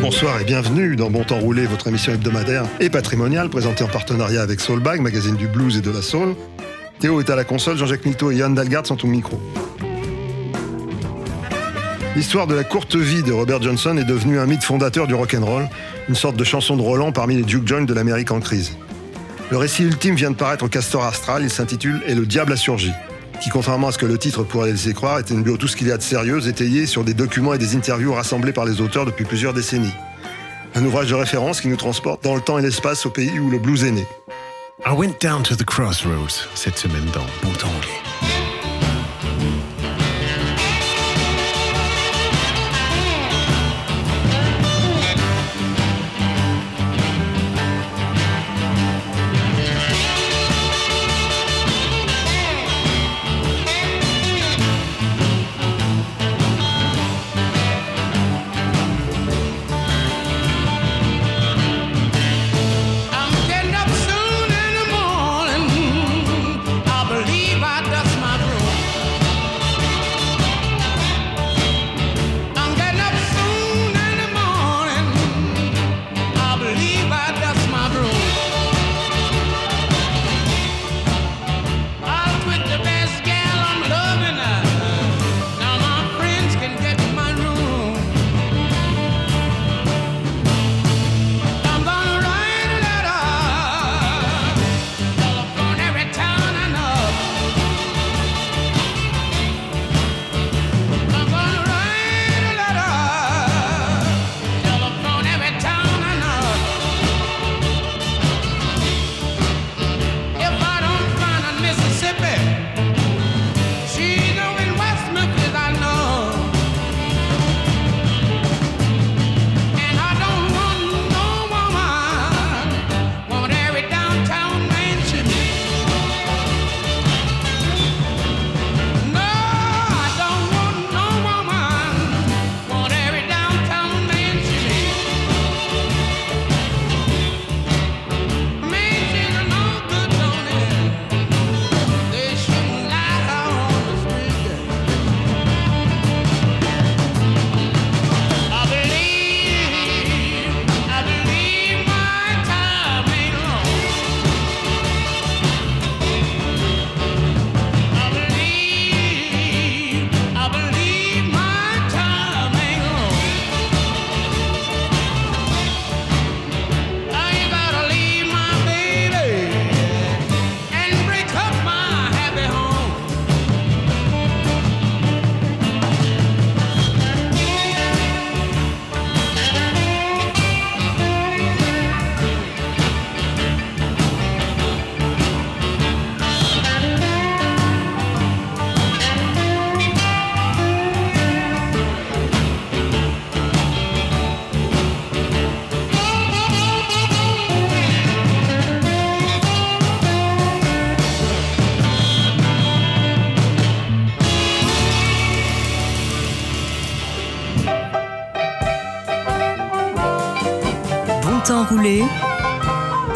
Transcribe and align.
Bonsoir 0.00 0.40
et 0.40 0.44
bienvenue 0.44 0.96
dans 0.96 1.10
Bon 1.10 1.24
Temps 1.24 1.38
Roulé, 1.38 1.66
votre 1.66 1.88
émission 1.88 2.14
hebdomadaire 2.14 2.64
et 2.80 2.88
patrimoniale 2.88 3.50
présentée 3.50 3.84
en 3.84 3.88
partenariat 3.88 4.40
avec 4.40 4.58
Soulbag, 4.58 4.98
magazine 5.02 5.36
du 5.36 5.46
blues 5.46 5.76
et 5.76 5.82
de 5.82 5.90
la 5.90 6.00
soul. 6.00 6.34
Théo 7.00 7.20
est 7.20 7.28
à 7.28 7.36
la 7.36 7.44
console, 7.44 7.76
Jean-Jacques 7.76 8.06
Milto 8.06 8.30
et 8.30 8.36
Yann 8.36 8.54
Dalgard 8.54 8.86
sont 8.86 9.04
au 9.04 9.06
micro. 9.06 9.38
L'histoire 12.16 12.46
de 12.46 12.54
la 12.54 12.64
courte 12.64 12.96
vie 12.96 13.22
de 13.22 13.30
Robert 13.30 13.60
Johnson 13.60 13.98
est 13.98 14.04
devenue 14.04 14.38
un 14.38 14.46
mythe 14.46 14.64
fondateur 14.64 15.06
du 15.06 15.14
rock'n'roll, 15.14 15.68
une 16.08 16.14
sorte 16.14 16.36
de 16.36 16.44
chanson 16.44 16.78
de 16.78 16.82
Roland 16.82 17.12
parmi 17.12 17.36
les 17.36 17.42
Duke 17.42 17.68
Joint 17.68 17.82
de 17.82 17.92
l'Amérique 17.92 18.30
en 18.30 18.40
crise. 18.40 18.78
Le 19.50 19.58
récit 19.58 19.82
ultime 19.82 20.14
vient 20.14 20.30
de 20.30 20.36
paraître 20.36 20.64
au 20.64 20.68
Castor 20.68 21.04
Astral, 21.04 21.42
il 21.42 21.50
s'intitule 21.50 22.00
Et 22.06 22.14
le 22.14 22.24
diable 22.24 22.54
a 22.54 22.56
surgi, 22.56 22.92
qui 23.40 23.50
contrairement 23.50 23.88
à 23.88 23.92
ce 23.92 23.98
que 23.98 24.06
le 24.06 24.18
titre 24.18 24.44
pourrait 24.44 24.70
laisser 24.70 24.92
croire, 24.94 25.18
est 25.18 25.30
une 25.30 25.42
bio 25.42 25.56
tout 25.56 25.68
ce 25.68 25.76
qu'il 25.76 25.88
y 25.88 25.92
a 25.92 25.96
de 25.96 26.02
sérieux, 26.02 26.46
étayé 26.46 26.86
sur 26.86 27.04
des 27.04 27.14
documents 27.14 27.54
et 27.54 27.58
des 27.58 27.74
interviews 27.74 28.12
rassemblés 28.12 28.52
par 28.52 28.64
les 28.64 28.80
auteurs 28.80 29.06
depuis 29.06 29.24
plusieurs 29.24 29.54
décennies. 29.54 29.94
Un 30.74 30.84
ouvrage 30.84 31.08
de 31.08 31.14
référence 31.14 31.60
qui 31.60 31.68
nous 31.68 31.76
transporte 31.76 32.22
dans 32.22 32.34
le 32.34 32.40
temps 32.40 32.58
et 32.58 32.62
l'espace 32.62 33.06
au 33.06 33.10
pays 33.10 33.38
où 33.38 33.50
le 33.50 33.58
blues 33.58 33.84
est 33.84 33.92
né. 33.92 34.06
I 34.86 34.92
went 34.92 35.20
down 35.20 35.42
to 35.42 35.56
the 35.56 35.64
crossroads 35.64 36.48
cette 36.54 36.78
semaine 36.78 37.06
dans 37.12 37.26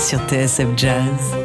sur 0.04 0.18
TSF 0.28 0.68
Jazz. 0.76 1.43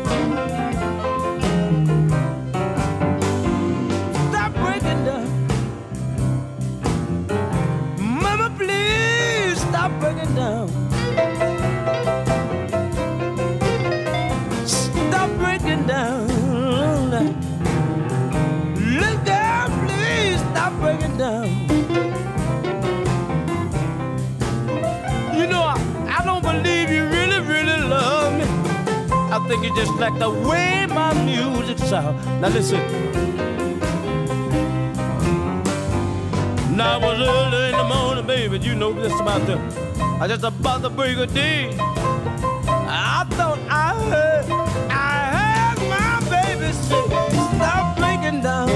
I 40.21 40.27
just 40.27 40.43
about 40.43 40.81
to 40.81 40.89
brigadier. 40.89 41.71
I 41.79 43.25
thought 43.31 43.57
I 43.69 43.95
heard, 44.09 44.45
I 44.91 45.13
heard 45.35 45.79
my 45.87 46.19
baby 46.29 46.73
say, 46.73 47.07
stop 47.55 47.95
breaking 47.95 48.41
down. 48.41 48.67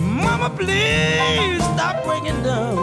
Mama, 0.00 0.50
please 0.50 1.62
stop 1.62 2.02
breaking 2.04 2.42
down. 2.42 2.76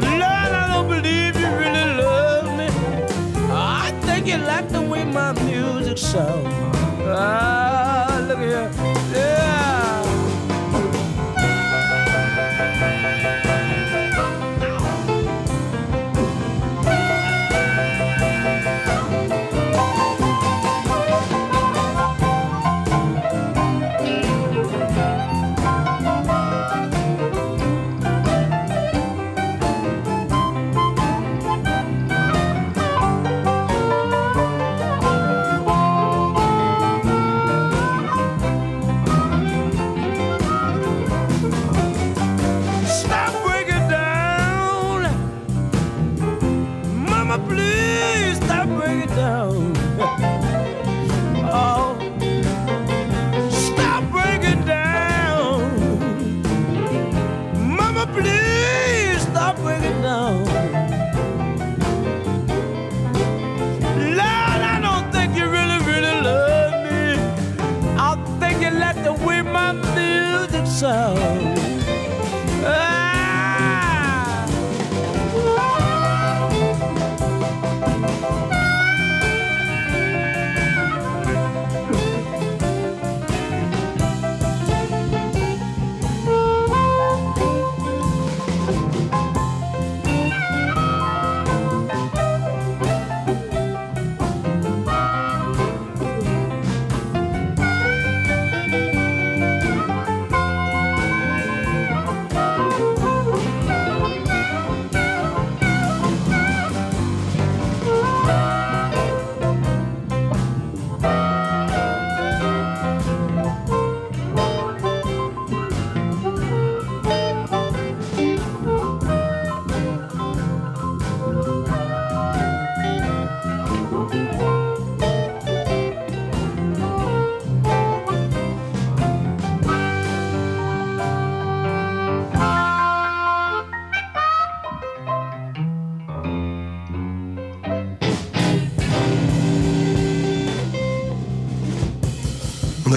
Lord, 0.00 0.52
I 0.56 0.70
don't 0.72 0.88
believe 0.88 1.36
you 1.36 1.48
really 1.48 1.84
love 2.00 2.46
me. 2.56 2.68
I 3.52 3.92
think 4.04 4.26
you 4.26 4.38
like 4.38 4.70
the 4.70 4.80
way 4.80 5.04
my 5.04 5.32
music 5.42 5.98
sounds. 5.98 6.69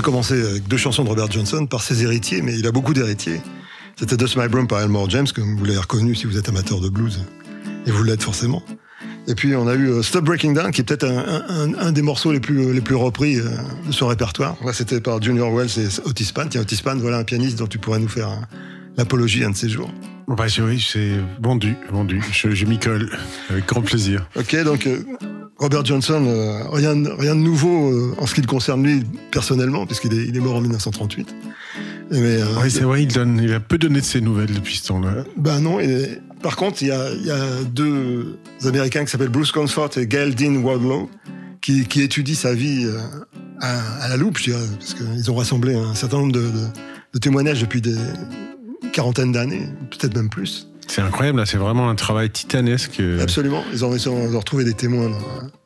Commencé 0.04 0.34
avec 0.48 0.68
deux 0.68 0.78
chansons 0.78 1.04
de 1.04 1.10
Robert 1.10 1.32
Johnson 1.32 1.66
par 1.66 1.82
ses 1.82 2.04
héritiers, 2.04 2.42
mais 2.44 2.56
il 2.58 2.68
a 2.68 2.72
beaucoup 2.72 2.94
d'héritiers. 2.94 3.42
C'était 3.96 4.18
Dust 4.18 4.38
My 4.38 4.48
Broom 4.48 4.68
par 4.68 4.82
Elmore 4.82 5.10
James, 5.10 5.28
comme 5.34 5.56
vous 5.58 5.66
l'avez 5.66 5.80
reconnu 5.80 6.14
si 6.16 6.26
vous 6.28 6.38
êtes 6.38 6.50
amateur 6.50 6.80
de 6.80 6.90
blues. 6.90 7.26
Et 7.88 7.92
vous 7.92 8.04
l'êtes 8.04 8.22
forcément. 8.24 8.64
Et 9.28 9.36
puis 9.36 9.56
on 9.56 9.68
a 9.68 9.76
eu 9.76 9.88
euh, 9.90 10.02
Stop 10.04 10.26
Breaking 10.26 10.52
Down, 10.54 10.72
qui 10.72 10.82
est 10.82 10.84
peut-être 10.84 11.06
un, 11.06 11.44
un- 11.48 11.74
un 11.88 11.92
des 11.92 12.02
morceaux 12.02 12.32
les 12.34 12.40
plus, 12.42 12.74
les 12.74 12.82
plus 12.82 12.96
repris 12.96 13.40
euh, 13.40 13.46
de 13.88 13.92
son 13.92 14.08
répertoire. 14.08 14.58
Là, 14.66 14.74
c'était 14.74 15.00
par 15.00 15.22
Junior 15.22 15.52
Wells 15.54 15.70
et 15.80 15.88
Otis 16.08 16.26
Spann. 16.26 16.50
Tiens, 16.50 16.62
Otis 16.62 16.76
Spann, 16.78 17.00
voilà 17.00 17.20
un 17.20 17.24
pianiste 17.24 17.58
dont 17.58 17.68
tu 17.68 17.78
pourrais 17.78 18.00
nous 18.00 18.10
faire 18.10 18.30
l'apologie 18.98 19.44
un 19.46 19.52
de 19.52 19.56
ces 19.56 19.70
jours. 19.70 19.90
Bah, 20.28 20.46
c'est- 20.50 20.62
oui, 20.62 20.86
c'est 20.86 21.12
vendu, 21.42 21.76
vendu. 21.92 22.22
Je, 22.32 22.52
je 22.52 22.66
m'y 22.66 22.80
colle 22.80 23.10
avec 23.50 23.66
grand 23.68 23.82
plaisir. 23.82 24.26
Ok, 24.38 24.56
donc 24.64 24.88
euh, 24.88 25.04
Robert 25.64 25.86
Johnson, 25.86 26.26
euh, 26.28 26.68
rien, 26.72 26.96
de- 26.96 27.10
rien 27.10 27.36
de 27.36 27.40
nouveau 27.40 27.90
euh, 27.92 28.16
en 28.18 28.26
ce 28.28 28.36
qui 28.36 28.42
le 28.42 28.48
concerne 28.48 28.84
lui 28.84 29.04
personnellement, 29.32 29.86
puisqu'il 29.86 30.14
est, 30.14 30.26
il 30.28 30.36
est 30.36 30.40
mort 30.42 30.56
en 30.56 30.62
1938. 30.62 31.34
Mais, 32.12 32.18
euh, 32.20 32.46
Oui, 32.62 32.70
c'est 32.70 32.82
vrai, 32.82 33.04
il, 33.04 33.08
donne, 33.08 33.40
il 33.42 33.54
a 33.54 33.60
peu 33.62 33.78
donné 33.78 34.02
de 34.02 34.06
ses 34.06 34.20
nouvelles 34.22 34.54
depuis 34.54 34.76
ce 34.76 34.88
temps-là. 34.88 35.24
Ben 35.38 35.60
non. 35.62 35.80
et- 35.80 36.20
par 36.42 36.58
contre, 36.58 36.82
il 36.84 36.90
y 36.90 36.92
a, 36.92 37.10
il 37.14 37.26
y 37.26 37.32
a 37.32 37.64
deux 37.74 38.38
Américains 38.66 39.06
qui 39.06 39.12
s'appellent 39.12 39.30
Bruce 39.30 39.54
Comfort 39.54 39.92
et 39.98 40.06
Gail 40.06 40.36
Dean 40.36 40.56
Wardlow 40.62 41.10
qui, 41.62 41.86
qui 41.86 42.02
étudient 42.02 42.36
sa 42.36 42.54
vie 42.54 42.86
à, 43.62 43.80
à 44.04 44.10
la 44.10 44.18
loupe, 44.18 44.38
je 44.40 44.52
dirais, 44.52 44.66
parce 44.78 44.94
qu'ils 44.94 45.32
ont 45.32 45.36
rassemblé 45.36 45.74
un 45.76 45.96
certain 45.96 46.18
nombre 46.18 46.34
de, 46.34 46.42
de- 46.42 46.68
de 47.14 47.20
témoignages 47.20 47.62
depuis 47.62 47.80
des 47.80 47.96
quarantaines 48.92 49.32
d'années, 49.32 49.70
peut-être 49.92 50.16
même 50.18 50.30
plus. 50.30 50.68
C'est 50.96 51.02
incroyable, 51.02 51.40
là, 51.40 51.48
c'est 51.48 51.58
vraiment 51.58 51.90
un 51.90 51.96
travail 51.96 52.30
titanesque. 52.30 53.00
euh, 53.00 53.20
Absolument. 53.20 53.64
Ils 53.74 53.84
ont, 53.84 53.96
ils 53.96 54.08
ont 54.08 54.38
retrouvé 54.38 54.64
des 54.64 54.76
témoins 54.76 55.10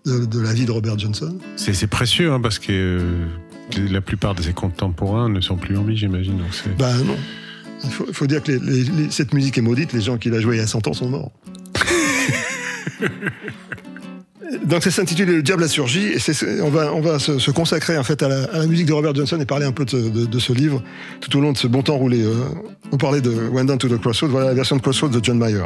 de, 0.06 0.24
de 0.26 0.40
la 0.40 0.54
vie 0.54 0.64
de 0.64 0.72
Robert 0.72 0.98
Johnson. 0.98 1.38
C'est 1.58 1.88
précieux, 1.88 2.32
hein, 2.32 2.40
parce 2.40 2.60
que 2.60 2.72
euh, 2.72 3.26
la 3.92 4.00
plupart 4.00 4.36
de 4.36 4.42
ses 4.42 4.54
contemporains 4.54 5.28
ne 5.28 5.42
sont 5.42 5.58
plus 5.58 5.76
en 5.78 5.84
vie, 5.84 5.98
j'imagine. 5.98 6.40
Ben 6.80 6.96
non. 7.04 7.18
Il 7.84 7.90
faut, 8.14 8.26
dire 8.26 8.42
que 8.42 8.54
les- 8.54 8.60
les- 8.60 8.84
les- 8.86 9.12
cette 9.12 9.34
musique 9.34 9.58
est 9.58 9.62
maudite, 9.62 9.92
les 9.92 10.00
gens 10.00 10.18
qui 10.18 10.30
la 10.30 10.40
jouaient 10.40 10.56
il 10.56 10.60
y 10.60 10.64
a 10.64 10.68
100 10.68 10.88
ans 10.88 10.94
sont 10.94 11.10
morts. 11.10 11.34
Donc 14.66 14.84
ça 14.84 14.92
s'intitule 14.92 15.30
Le 15.30 15.44
diable 15.44 15.64
a 15.64 15.68
surgi 15.68 16.08
et 16.14 16.62
on 16.62 16.70
va, 16.70 16.94
on 16.94 17.02
va 17.02 17.20
se, 17.20 17.52
consacrer 17.52 17.98
en 17.98 18.04
fait 18.04 18.22
à 18.24 18.28
la, 18.30 18.66
musique 18.68 18.88
de 18.88 18.94
Robert 18.94 19.14
Johnson 19.14 19.40
et 19.40 19.46
parler 19.46 19.66
un 19.66 19.72
peu 19.72 19.86
de, 19.86 20.40
ce- 20.40 20.54
livre 20.54 20.82
tout 21.22 21.38
au 21.38 21.42
long 21.42 21.52
de 21.52 21.58
ce 21.58 21.68
bon 21.68 21.82
temps 21.82 21.98
roulé. 21.98 22.24
Euh, 22.24 22.34
on 22.92 22.98
parlait 22.98 23.22
de 23.22 23.30
Went 23.30 23.66
Down 23.66 23.78
to 23.78 23.90
the 23.90 24.00
Crossroads, 24.00 24.30
voilà 24.30 24.48
la 24.48 24.54
version 24.54 24.76
de 24.78 24.82
Crossroads 24.82 25.10
de 25.10 25.24
John 25.24 25.38
Mayer. 25.38 25.64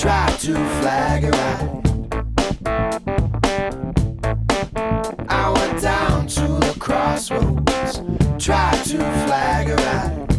Tried 0.00 0.38
to 0.38 0.54
flag 0.80 1.24
a 1.24 1.30
ride. 1.30 1.82
I 5.28 5.50
went 5.50 5.82
down 5.82 6.26
to 6.26 6.40
the 6.40 6.74
crossroads, 6.78 8.00
tried 8.42 8.82
to 8.84 8.96
flag 8.96 9.68
a 9.68 9.76
ride. 9.76 10.29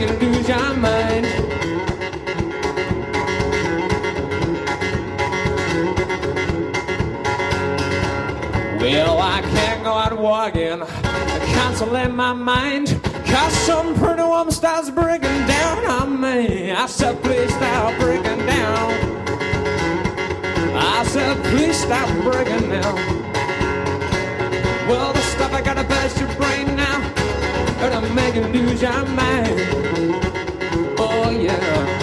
Mind. 0.00 1.26
Well, 8.80 9.18
I 9.18 9.42
can't 9.42 9.84
go 9.84 9.92
out 9.92 10.18
walking, 10.18 10.80
consoling 11.52 12.16
my 12.16 12.32
mind. 12.32 12.98
Cause 13.26 13.52
some 13.52 13.94
pretty 13.94 14.22
woman 14.22 14.52
starts 14.52 14.88
breaking 14.88 15.46
down 15.46 15.84
on 15.84 16.18
me. 16.18 16.70
I 16.70 16.86
said, 16.86 17.22
please 17.22 17.54
stop 17.54 17.98
breaking 18.00 18.46
down. 18.46 18.92
I 20.76 21.04
said, 21.08 21.36
please 21.44 21.78
stop 21.78 22.08
breaking 22.22 22.70
down. 22.70 22.96
Well, 24.88 25.12
the 25.12 25.20
stuff 25.20 25.52
I 25.52 25.60
gotta 25.60 25.84
burst 25.84 26.18
your 26.18 26.34
brain 26.36 26.74
now. 26.74 27.00
Gonna 27.80 28.14
make 28.14 28.34
you 28.34 28.44
lose 28.46 28.80
your 28.80 29.04
mind 29.04 29.79
yeah. 31.40 31.99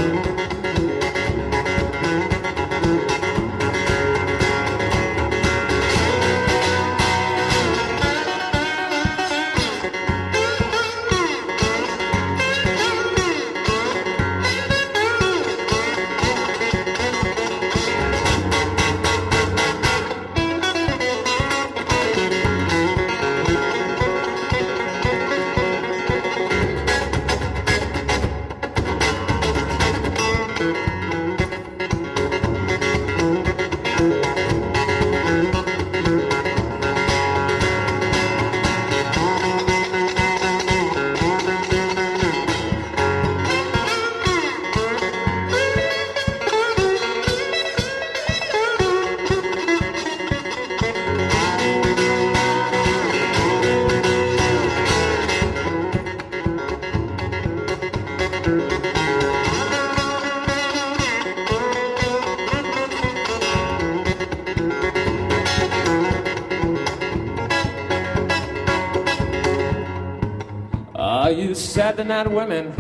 Saturday 71.58 72.08
night 72.08 72.32
women, 72.32 72.72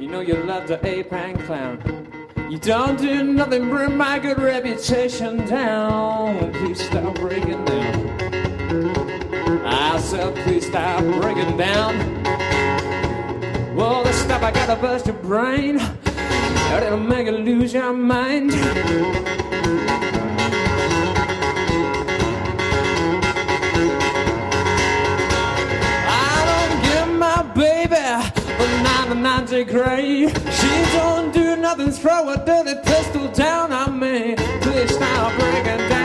you 0.00 0.08
know 0.08 0.20
you 0.20 0.34
love 0.34 0.66
the 0.66 0.84
ape 0.84 1.12
and 1.12 1.38
clown. 1.44 1.78
You 2.50 2.58
don't 2.58 2.98
do 2.98 3.22
nothing, 3.22 3.70
bring 3.70 3.96
my 3.96 4.18
good 4.18 4.40
reputation 4.40 5.46
down. 5.46 6.52
Please 6.54 6.84
stop 6.84 7.14
breaking 7.14 7.64
down. 7.64 9.64
I 9.64 10.00
said, 10.00 10.34
please 10.44 10.66
stop 10.66 11.04
breaking 11.20 11.56
down. 11.56 11.96
Well, 13.76 14.02
the 14.02 14.12
stuff 14.12 14.42
I 14.42 14.50
gotta 14.50 14.74
bust 14.74 15.06
your 15.06 15.14
brain. 15.16 15.78
It'll 16.76 16.98
make 16.98 17.26
you 17.26 17.32
lose 17.32 17.72
your 17.72 17.92
mind. 17.92 18.50
99 29.64 29.66
gray. 29.66 30.28
She 30.52 30.96
don't 30.96 31.32
do 31.32 31.56
nothing, 31.56 31.90
throw 31.90 32.28
a 32.30 32.44
dirty 32.44 32.74
pistol 32.82 33.28
down 33.28 33.72
on 33.72 33.98
me. 33.98 34.34
Please 34.60 34.94
stop 34.94 35.38
breaking 35.38 35.88
down. 35.88 35.99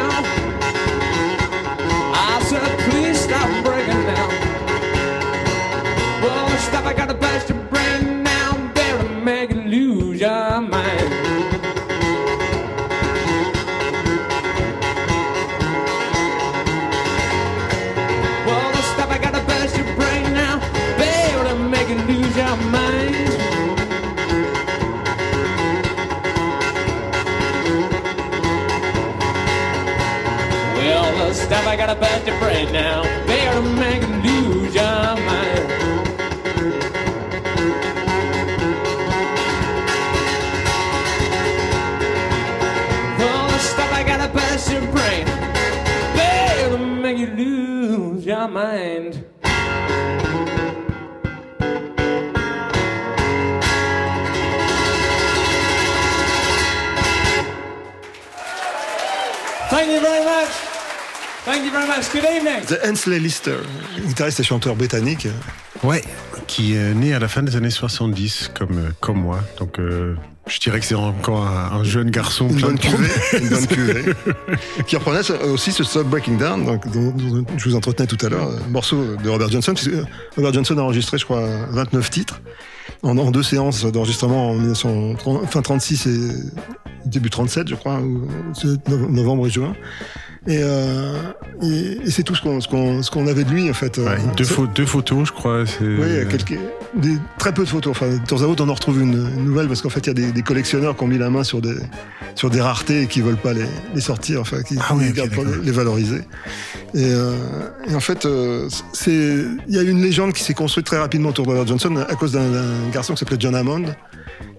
got 31.86 31.98
a 31.98 32.00
bunch 32.00 32.28
of 32.28 32.38
friends 32.40 32.72
now. 32.72 33.04
They 33.28 33.48
are 33.48 33.62
making 33.62 34.24
lose 34.24 34.74
your 34.74 34.84
mind. 34.84 35.74
Stuff, 43.60 43.92
I 43.94 44.04
got 44.04 44.32
brain. 44.92 45.26
They'll 46.16 46.78
make 46.78 47.18
you 47.18 47.28
lose 47.28 48.26
your 48.26 48.48
mind. 48.48 49.24
Thank 59.70 59.92
you 59.92 60.00
very 60.00 60.26
much. 60.26 60.75
Thank 61.46 61.64
you 61.64 61.72
very 61.72 61.88
much. 61.88 62.12
Good 62.12 62.24
evening. 62.26 62.66
The 62.66 62.84
Hensley 62.84 63.20
Lister, 63.20 63.58
guitariste 64.08 64.40
et 64.40 64.44
chanteur 64.44 64.76
britannique. 64.76 65.28
Ouais, 65.84 66.02
qui 66.48 66.74
est 66.74 66.94
né 66.96 67.14
à 67.14 67.20
la 67.20 67.28
fin 67.28 67.44
des 67.44 67.56
années 67.56 67.70
70, 67.70 68.52
comme, 68.58 68.78
euh, 68.78 68.90
comme 69.00 69.20
moi. 69.22 69.42
Donc, 69.60 69.78
euh, 69.80 70.16
je 70.48 70.60
dirais 70.60 70.80
que 70.80 70.86
c'est 70.88 70.96
encore 70.96 71.46
un, 71.46 71.80
un 71.80 71.84
jeune 71.84 72.10
garçon 72.10 72.48
Une 72.50 72.56
plein 72.56 72.68
bonne 72.68 72.76
de 72.78 72.82
problèmes. 72.82 73.12
cuvée, 73.30 73.44
une 73.44 73.50
bonne 73.50 73.68
cuvée. 73.68 74.04
qui 74.88 74.96
reprenait 74.96 75.30
aussi 75.44 75.72
ce 75.72 75.84
Stop 75.84 76.08
Breaking 76.08 76.38
Down, 76.38 76.66
donc, 76.66 76.92
dont, 76.92 77.12
dont 77.12 77.46
je 77.58 77.70
vous 77.70 77.76
entretenais 77.76 78.08
tout 78.08 78.26
à 78.26 78.30
l'heure, 78.30 78.50
un 78.50 78.70
morceau 78.70 79.16
de 79.24 79.30
Robert 79.30 79.50
Johnson. 79.52 79.76
Robert 80.36 80.54
Johnson 80.54 80.78
a 80.80 80.82
enregistré, 80.82 81.20
je 81.20 81.26
crois, 81.26 81.48
29 81.72 82.10
titres 82.10 82.42
en, 83.04 83.16
en 83.20 83.30
deux 83.30 83.44
séances 83.44 83.86
d'enregistrement 83.86 84.50
en 84.52 84.56
1930 84.56 85.52
fin 85.52 85.62
36 85.62 86.08
et 86.08 86.20
début 87.06 87.30
37, 87.30 87.68
je 87.68 87.76
crois, 87.76 88.02
novembre 88.88 89.46
et 89.46 89.52
juin. 89.52 89.76
Et, 90.48 90.60
euh, 90.62 91.18
et, 91.64 91.98
et 92.06 92.12
c'est 92.12 92.22
tout 92.22 92.36
ce 92.36 92.42
qu'on 92.42 92.62
ce 92.62 92.68
qu'on 92.68 93.02
ce 93.02 93.10
qu'on 93.10 93.26
avait 93.26 93.44
de 93.44 93.50
lui 93.50 93.68
en 93.70 93.74
fait. 93.74 93.98
Ouais, 93.98 94.18
deux, 94.38 94.46
deux 94.76 94.86
photos, 94.86 95.28
je 95.28 95.32
crois. 95.34 95.66
c'est- 95.66 95.84
oui, 95.84 96.06
il 96.08 96.16
y 96.16 96.20
a 96.20 96.26
quelques, 96.26 96.60
des, 96.96 97.18
très 97.40 97.52
peu 97.52 97.64
de 97.64 97.68
photos. 97.70 97.92
Enfin, 97.92 98.10
de 98.10 98.24
temps 98.26 98.42
à 98.44 98.46
autre, 98.46 98.64
on 98.64 98.70
en 98.70 98.74
retrouve 98.76 99.02
une, 99.02 99.28
une 99.38 99.46
nouvelle 99.46 99.68
parce 99.68 99.82
qu'en 99.82 99.90
fait, 99.90 100.02
il 100.02 100.08
y 100.08 100.10
a 100.12 100.14
des, 100.14 100.32
des 100.32 100.42
collectionneurs 100.44 100.96
qui 100.96 101.04
ont 101.04 101.08
mis 101.08 101.18
la 101.18 101.32
main 101.32 101.44
sur 101.44 101.62
des, 101.62 101.76
sur 102.36 102.52
des 102.52 102.62
raretés 102.62 103.02
et 103.02 103.08
qui 103.08 103.22
veulent 103.22 103.38
pas 103.38 103.54
les, 103.54 103.66
les 103.96 104.02
sortir, 104.02 104.40
enfin, 104.42 104.62
qui, 104.62 104.76
Ah 104.80 104.94
oui, 104.96 105.12
gardent 105.14 105.32
pour 105.32 105.44
d'accord. 105.46 105.60
les, 105.60 105.66
les 105.66 105.72
valoriser. 105.72 106.22
Et, 106.94 107.04
euh, 107.04 107.34
et 107.90 107.96
en 107.96 108.00
fait, 108.00 108.26
euh, 108.28 108.70
il 109.08 109.58
y 109.68 109.80
a 109.80 109.82
une 109.82 110.02
légende 110.04 110.34
qui 110.34 110.44
s'est 110.44 110.54
construite 110.54 110.86
très 110.86 111.00
rapidement 111.00 111.30
autour 111.30 111.46
de 111.46 111.52
Robert 111.52 111.66
Johnson 111.68 111.96
à 112.08 112.14
cause 112.16 112.34
d'un, 112.34 112.50
d'un 112.52 112.90
garçon 112.94 113.14
qui 113.14 113.20
s'appelait 113.20 113.38
John 113.40 113.56
Hammond, 113.56 113.86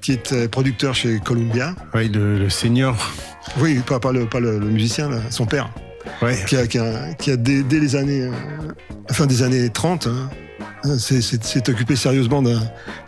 qui 0.00 0.12
était 0.12 0.48
producteur 0.48 0.94
chez 0.94 1.18
Columbia. 1.20 1.74
Ouais, 1.94 2.08
le, 2.08 2.38
le 2.38 2.48
senior. 2.50 2.96
Oui, 3.58 3.80
pas, 3.86 4.00
pas, 4.00 4.12
le, 4.12 4.26
pas 4.26 4.40
le, 4.40 4.58
le 4.58 4.66
musicien, 4.66 5.08
là, 5.08 5.18
son 5.30 5.46
père 5.46 5.70
Ouais. 6.22 6.38
qui 6.48 6.56
a, 6.56 6.66
qui 6.66 6.78
a, 6.78 7.14
qui 7.14 7.30
a 7.32 7.36
dès, 7.36 7.62
dès 7.64 7.80
les 7.80 7.96
années, 7.96 8.22
euh, 8.22 8.30
fin 9.10 9.26
des 9.26 9.42
années 9.42 9.68
30, 9.70 10.06
hein, 10.06 10.30
euh, 10.86 10.96
s'est- 10.98 11.68
occupé 11.68 11.96
sérieusement 11.96 12.42
de, 12.42 12.54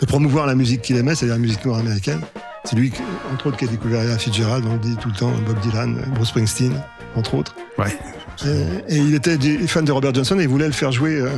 de 0.00 0.06
promouvoir 0.06 0.46
la 0.46 0.54
musique 0.56 0.82
qu'il 0.82 0.96
aimait, 0.96 1.14
c'est-à-dire 1.14 1.36
la 1.36 1.40
musique 1.40 1.64
noire 1.64 1.78
américaine. 1.78 2.20
C'est 2.64 2.74
lui, 2.76 2.92
entre 3.32 3.46
autres, 3.46 3.56
qui 3.56 3.64
a 3.66 3.68
découvert 3.68 4.02
Ella 4.02 4.18
Fitzgerald, 4.18 4.64
on 4.68 4.72
le 4.74 4.78
dit 4.80 4.96
tout 5.00 5.08
le 5.08 5.14
temps, 5.14 5.32
Bob 5.46 5.58
Dylan, 5.60 5.94
Bruce 6.14 6.28
Springsteen, 6.28 6.74
entre 7.14 7.34
autres. 7.34 7.54
Ouais. 7.78 7.96
Et, 8.46 8.94
et 8.94 8.98
il 8.98 9.14
était 9.14 9.36
fan 9.66 9.84
de 9.84 9.92
Robert 9.92 10.14
Johnson 10.14 10.38
et 10.38 10.42
il 10.42 10.48
voulait 10.48 10.66
le 10.66 10.72
faire 10.72 10.92
jouer 10.92 11.20
euh, 11.20 11.28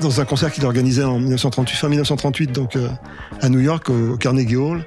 dans 0.00 0.20
un 0.20 0.24
concert 0.24 0.50
qu'il 0.50 0.64
organisait 0.64 1.04
en 1.04 1.18
1938, 1.18 1.76
fin 1.76 1.88
1938, 1.88 2.52
donc 2.52 2.76
euh, 2.76 2.88
à 3.40 3.48
New 3.48 3.60
York, 3.60 3.88
au, 3.88 4.16
Carnegie 4.16 4.56
Hall. 4.56 4.84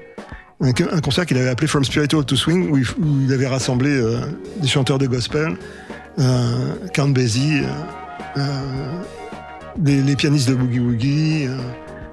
un, 0.60 1.00
concert 1.00 1.24
qu'il 1.26 1.38
avait 1.38 1.48
appelé 1.48 1.66
From 1.66 1.84
Spiritual 1.84 2.24
to 2.24 2.36
Swing, 2.36 2.70
où 2.70 2.78
il, 2.78 3.32
avait 3.32 3.46
rassemblé 3.46 3.90
euh, 3.90 4.20
des 4.60 4.68
chanteurs 4.68 4.98
de 4.98 5.06
gospel, 5.06 5.56
euh, 6.18 6.74
Count 6.92 7.08
Basie, 7.08 7.60
euh, 8.36 8.38
euh, 8.38 10.02
les 10.04 10.16
pianistes 10.16 10.48
de 10.48 10.54
Boogie 10.54 10.80
Woogie. 10.80 11.48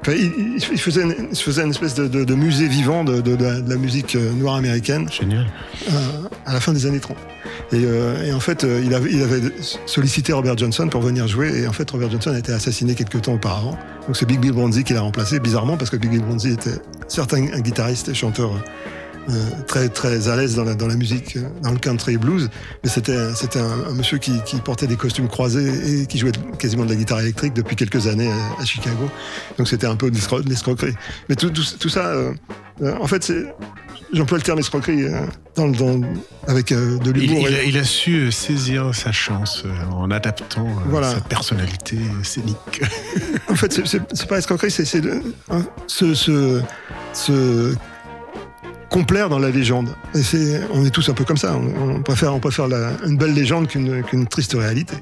Enfin, 0.06 0.18
il, 0.18 0.60
faisait 0.80 1.04
une, 1.04 1.16
il 1.32 1.38
faisait 1.38 1.64
une 1.64 1.70
espèce 1.70 1.94
de, 1.96 2.10
de- 2.10 2.26
de 2.26 2.36
musée 2.36 2.68
vivant 2.68 3.06
de, 3.06 3.24
la, 3.42 3.78
musique 3.78 4.18
euh, 4.18 4.34
noire 4.34 4.56
américaine 4.56 5.08
Génial. 5.10 5.48
euh, 5.90 5.92
à 6.46 6.54
la 6.54 6.60
fin 6.60 6.74
des 6.74 6.86
années 6.86 7.00
30. 7.00 7.16
Et, 7.72 7.78
euh, 7.86 8.26
et 8.26 8.34
en 8.34 8.42
fait, 8.42 8.66
il, 8.84 8.94
avait, 8.94 9.10
il 9.14 9.24
avait 9.24 9.40
sollicité 9.86 10.34
Robert 10.34 10.58
Johnson 10.58 10.90
pour 10.90 11.02
venir 11.02 11.26
jouer. 11.30 11.62
Et 11.62 11.68
en 11.68 11.72
fait, 11.72 11.90
Robert 11.90 12.12
Johnson 12.12 12.32
a 12.32 12.40
été 12.40 12.52
assassiné 12.52 12.96
quelques 12.96 13.22
temps 13.22 13.36
auparavant. 13.36 13.78
Donc 14.06 14.18
c'est 14.18 14.26
Big 14.26 14.42
Bill 14.42 14.52
Bronzy 14.52 14.84
qui 14.84 14.92
l'a 14.92 15.00
remplacé, 15.02 15.40
bizarrement, 15.40 15.78
parce 15.78 15.90
que 15.90 15.96
Big 15.96 16.12
Bill 16.12 16.22
Bronzy 16.22 16.52
était 16.52 16.76
certes 17.08 17.34
un, 17.34 17.62
guitariste 17.62 18.10
et 18.10 18.14
chanteur 18.14 18.52
très 19.68 19.90
très 19.90 20.28
à 20.28 20.36
l'aise 20.36 20.56
dans 20.56 20.64
la, 20.64 20.74
dans 20.76 20.88
la 20.88 20.96
musique, 20.96 21.38
euh, 21.38 21.44
dans 21.62 21.72
le 21.72 21.78
country 21.80 22.18
blues. 22.18 22.50
Mais 22.84 22.90
c'était 22.90 23.34
c'était 23.36 23.60
un, 23.60 23.90
un 23.90 23.94
monsieur 23.94 24.18
qui, 24.18 24.34
qui 24.46 24.58
portait 24.58 24.88
des 24.88 24.96
costumes 24.98 25.28
croisés 25.28 26.02
et 26.02 26.06
qui 26.06 26.18
jouait 26.18 26.32
quasiment 26.60 26.84
de 26.86 26.90
la 26.90 26.96
guitare 26.96 27.20
électrique 27.22 27.54
depuis 27.54 27.76
quelques 27.76 28.08
années 28.08 28.32
à, 28.32 28.62
à 28.62 28.66
Chicago. 28.66 29.10
Donc 29.58 29.68
c'était 29.68 29.88
un 29.88 29.96
peu 29.96 30.10
de 30.12 30.16
l'escro- 30.16 30.42
de 30.42 30.50
l'escroquerie. 30.50 30.94
Mais 31.30 31.36
tout, 31.36 31.50
tout, 31.50 31.64
tout 31.80 31.90
ça, 31.90 32.08
euh, 32.08 32.34
euh, 32.82 32.96
en 33.00 33.08
fait, 33.08 33.24
c'est 33.24 33.46
J'emploie 34.12 34.38
le 34.38 34.44
terme 34.44 34.60
escroquerie 34.60 35.06
euh, 35.06 35.26
dans, 35.56 35.70
dans, 35.70 36.00
avec 36.48 36.72
euh, 36.72 37.00
de 37.00 37.10
l'humour. 37.10 37.48
il 37.50 37.56
a, 37.56 37.64
il 37.64 37.78
a 37.80 37.84
su 37.84 38.16
euh, 38.16 38.32
saisir 38.32 38.94
sa 38.94 39.12
chance 39.12 39.64
euh, 39.66 39.92
en 39.92 40.12
adaptant 40.12 40.68
euh, 40.68 40.82
Voilà. 40.88 41.16
sa 41.16 41.22
personnalité 41.22 41.98
scénique. 42.22 42.82
En 43.50 43.56
fait, 43.56 43.82
c'est- 43.88 44.28
pas 44.28 44.38
escroquerie, 44.38 44.70
c'est 44.70 44.86
hein, 45.50 45.64
se, 45.88 46.14
se 46.14 47.74
complaire 48.94 49.28
dans 49.28 49.40
la 49.40 49.50
légende. 49.50 49.90
Et 50.14 50.22
c'est, 50.22 50.62
on 50.72 50.86
est 50.86 50.92
tous 50.92 51.10
un 51.10 51.14
peu 51.14 51.24
comme 51.26 51.38
ça. 51.38 51.56
On, 51.58 51.96
on 51.96 52.02
préfère, 52.04 52.34
on 52.36 52.40
préfère 52.40 52.68
la- 52.68 52.92
une 53.08 53.18
belle 53.18 53.34
légende 53.34 53.68
qu'une 53.68 54.04
qu'une 54.04 54.28
triste 54.28 54.54
réalité. 54.54 54.94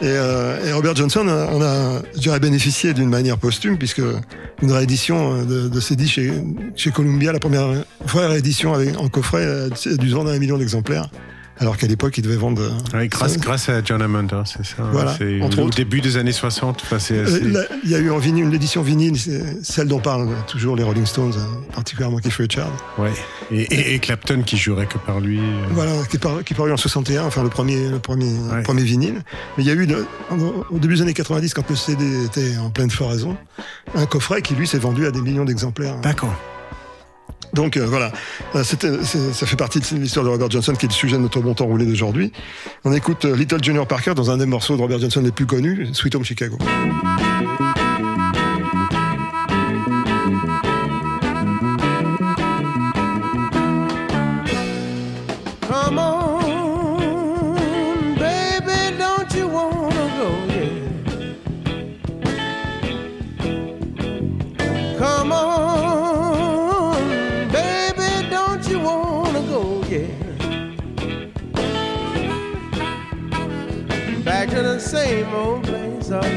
Et, 0.00 0.06
euh, 0.08 0.66
et 0.66 0.72
Robert 0.72 0.96
Johnson 0.96 1.26
en 1.28 1.62
a, 1.62 2.02
je 2.16 2.20
dirais, 2.20 2.40
bénéficié 2.40 2.92
d'une 2.92 3.08
manière 3.08 3.38
posthume, 3.38 3.78
puisque 3.78 4.02
une 4.60 4.72
réédition 4.72 5.18
euh, 5.36 5.44
de, 5.44 5.68
de 5.68 5.94
disques 5.94 6.14
chez, 6.14 6.32
chez 6.74 6.90
Columbia, 6.90 7.32
la 7.32 7.38
première 7.38 7.68
vraie 8.04 8.26
réédition 8.26 8.74
avec, 8.74 8.98
en 8.98 9.08
coffret, 9.08 9.44
euh, 9.44 9.68
a 9.70 9.96
dû 9.96 10.10
se 10.10 10.14
vendre 10.14 10.30
un 10.32 10.38
million 10.40 10.58
d'exemplaires. 10.58 11.08
Alors 11.62 11.76
qu'à 11.76 11.86
l'époque, 11.86 12.18
il 12.18 12.22
devait 12.22 12.34
vendre. 12.36 12.60
euh, 12.60 12.98
Ouais, 12.98 13.06
grâce, 13.06 13.38
grâce 13.38 13.68
à 13.68 13.82
John 13.84 14.02
Hammond, 14.02 14.26
hein, 14.32 14.42
c'est 14.44 14.66
ça. 14.66 14.82
hein, 14.82 14.88
Voilà, 14.92 15.14
c'est 15.16 15.40
au 15.60 15.70
début 15.70 16.00
des 16.00 16.16
années 16.16 16.32
60. 16.32 16.80
Enfin, 16.82 16.98
c'est 16.98 17.14
Euh, 17.18 17.24
assez- 17.24 17.42
Il 17.84 17.90
y 17.90 17.94
a 17.94 17.98
eu 18.00 18.10
en 18.10 18.18
vinyle, 18.18 18.44
une 18.46 18.52
édition 18.52 18.82
vinyle, 18.82 19.16
celle 19.62 19.86
dont 19.86 20.00
parlent 20.00 20.28
toujours 20.48 20.74
les 20.74 20.82
Rolling 20.82 21.06
Stones, 21.06 21.32
hein, 21.38 21.60
particulièrement 21.72 22.18
Keith 22.18 22.34
Richards. 22.34 22.72
ouais. 22.98 23.12
et, 23.52 23.60
et- 23.62 23.94
et 23.94 23.98
Clapton 24.00 24.42
qui 24.44 24.56
jurait 24.56 24.86
que 24.86 24.98
par 24.98 25.20
lui. 25.20 25.38
euh, 25.38 25.42
Voilà, 25.70 25.92
qui 26.10 26.18
paru, 26.18 26.42
qui 26.42 26.54
paru 26.54 26.72
en 26.72 26.76
61, 26.76 27.24
enfin 27.26 27.42
le 27.44 27.48
premier, 27.50 27.88
le 27.88 27.98
premier, 28.00 28.32
Ouais. 28.52 28.62
premier 28.62 28.82
vinyle. 28.82 29.22
Mais 29.56 29.62
il 29.62 29.66
y 29.66 29.70
a 29.70 29.74
eu, 29.74 29.86
au 30.70 30.78
début 30.78 30.94
des 30.96 31.02
années 31.02 31.14
90, 31.14 31.54
quand 31.54 31.68
le 31.70 31.76
CD 31.76 32.24
était 32.24 32.56
en 32.58 32.70
pleine 32.70 32.90
floraison, 32.90 33.36
un 33.94 34.06
coffret 34.06 34.42
qui 34.42 34.54
lui 34.54 34.66
s'est 34.66 34.78
vendu 34.78 35.06
à 35.06 35.10
des 35.12 35.20
millions 35.20 35.44
d'exemplaires. 35.44 35.96
D'accord. 36.00 36.34
Donc 37.52 37.76
euh, 37.76 37.86
voilà, 37.86 38.12
Euh, 38.54 38.62
ça 38.64 39.46
fait 39.46 39.56
partie 39.56 39.80
de 39.80 39.96
l'histoire 39.96 40.24
de 40.24 40.30
Robert 40.30 40.50
Johnson 40.50 40.72
qui 40.72 40.86
est 40.86 40.88
le 40.88 40.94
sujet 40.94 41.16
de 41.16 41.22
notre 41.22 41.40
bon 41.40 41.54
temps 41.54 41.66
roulé 41.66 41.86
d'aujourd'hui. 41.86 42.32
On 42.84 42.92
écoute 42.92 43.24
euh, 43.24 43.36
Little 43.36 43.62
Junior 43.62 43.86
Parker 43.86 44.14
dans 44.14 44.30
un 44.30 44.36
des 44.36 44.46
morceaux 44.46 44.76
de 44.76 44.82
Robert 44.82 44.98
Johnson 44.98 45.20
les 45.22 45.32
plus 45.32 45.46
connus, 45.46 45.88
Sweet 45.92 46.14
Home 46.14 46.24
Chicago. 46.24 46.58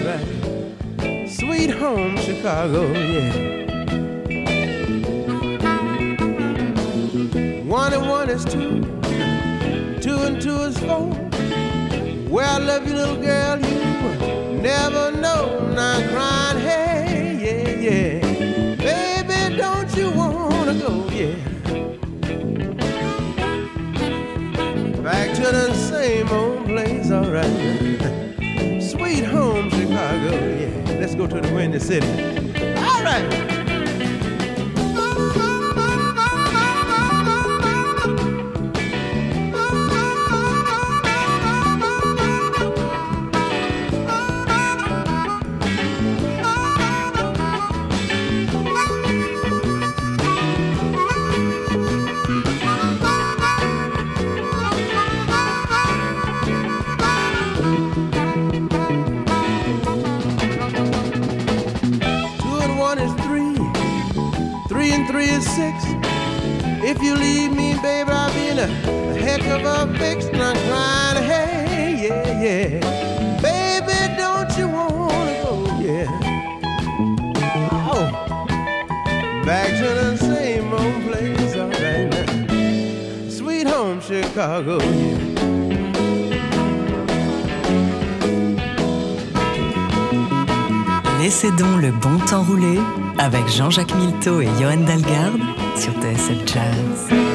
Place. 0.02 1.38
Sweet 1.38 1.70
home, 1.72 2.18
Chicago, 2.18 2.92
yeah. 2.92 3.56
One 7.64 7.94
and 7.94 8.08
one 8.10 8.30
is 8.30 8.46
two, 8.46 8.82
two 10.02 10.18
and 10.28 10.42
two 10.42 10.62
is 10.62 10.78
four. 10.80 11.14
Where 12.30 12.46
I 12.46 12.58
love 12.58 12.88
you, 12.88 12.96
little 12.96 13.22
girl, 13.22 13.60
you 13.60 14.62
never 14.62 15.12
know. 15.12 15.72
Not 15.74 16.04
crying, 16.12 16.60
hey, 16.60 17.38
yeah, 17.46 17.70
yeah. 17.88 18.76
Baby, 18.76 19.58
don't 19.58 19.96
you 19.98 20.12
wanna 20.12 20.74
go, 20.76 21.10
yeah. 21.10 21.36
Back 25.02 25.36
to 25.36 25.42
the 25.52 25.74
same 25.74 26.30
old 26.30 26.66
place, 26.66 27.12
alright. 27.12 28.05
Chicago, 29.96 30.32
yeah. 30.58 30.98
Let's 31.00 31.16
go 31.16 31.26
to 31.26 31.40
the 31.40 31.54
Windy 31.54 31.80
City. 31.80 32.06
Alright. 32.78 33.32
Two 33.32 33.55
avec 93.18 93.48
Jean-Jacques 93.48 93.96
Milteau 93.96 94.42
et 94.42 94.50
Johan 94.60 94.78
Dalgarde 94.78 95.42
sur 95.76 95.94
TSF 95.94 96.46
Jazz. 96.46 97.35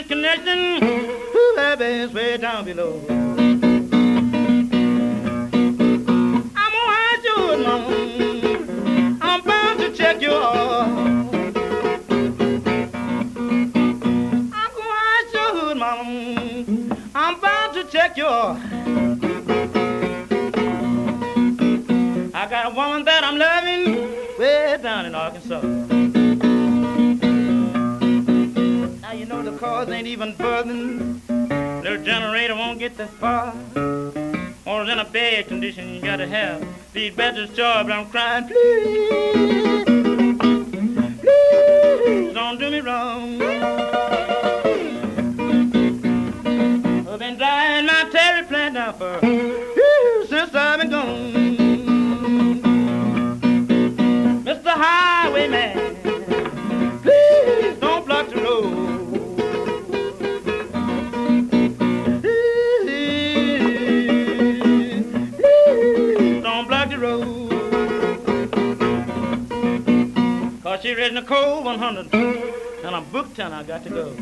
is 0.00 0.06
connecting 0.06 0.80
to 0.80 2.12
way 2.12 2.36
down 2.36 2.64
below. 2.64 3.00
I'm 3.08 3.28
gonna 6.74 6.92
hide 6.96 7.24
you, 7.24 7.36
mama. 7.64 9.18
I'm 9.20 9.42
bound 9.42 9.80
to 9.80 9.92
check 9.92 10.22
you 10.22 10.30
off. 10.32 10.88
I'm 14.32 14.70
gonna 14.76 15.00
hide 15.00 15.28
mama. 15.74 16.96
I'm 17.14 17.40
bound 17.40 17.74
to 17.74 17.84
check 17.84 18.16
your. 18.16 18.69
Even 30.20 30.36
burning. 30.36 31.22
Little 31.82 32.04
generator 32.04 32.54
won't 32.54 32.78
get 32.78 32.94
that 32.98 33.08
far. 33.08 33.54
Or 34.66 34.82
in 34.82 34.98
a 34.98 35.04
bad 35.04 35.48
condition 35.48 35.94
you 35.94 36.02
gotta 36.02 36.26
have 36.26 36.62
these 36.92 37.14
batteries 37.14 37.56
charged. 37.56 37.90
I'm 37.90 38.06
crying, 38.10 38.46
please, 38.46 39.84
please 41.20 42.34
don't 42.34 42.58
do 42.58 42.70
me 42.70 42.80
wrong. 42.80 43.40
I've 47.08 47.18
been 47.18 47.38
driving 47.38 47.86
my 47.86 48.08
terry 48.12 48.46
plant 48.46 48.74
down 48.74 48.94
for 48.94 49.69
Cold 71.26 71.64
100 71.64 72.14
and 72.14 72.96
I'm 72.96 73.04
booked 73.10 73.38
and 73.38 73.54
I 73.54 73.62
got 73.62 73.84
to 73.84 73.90
go. 73.90 74.16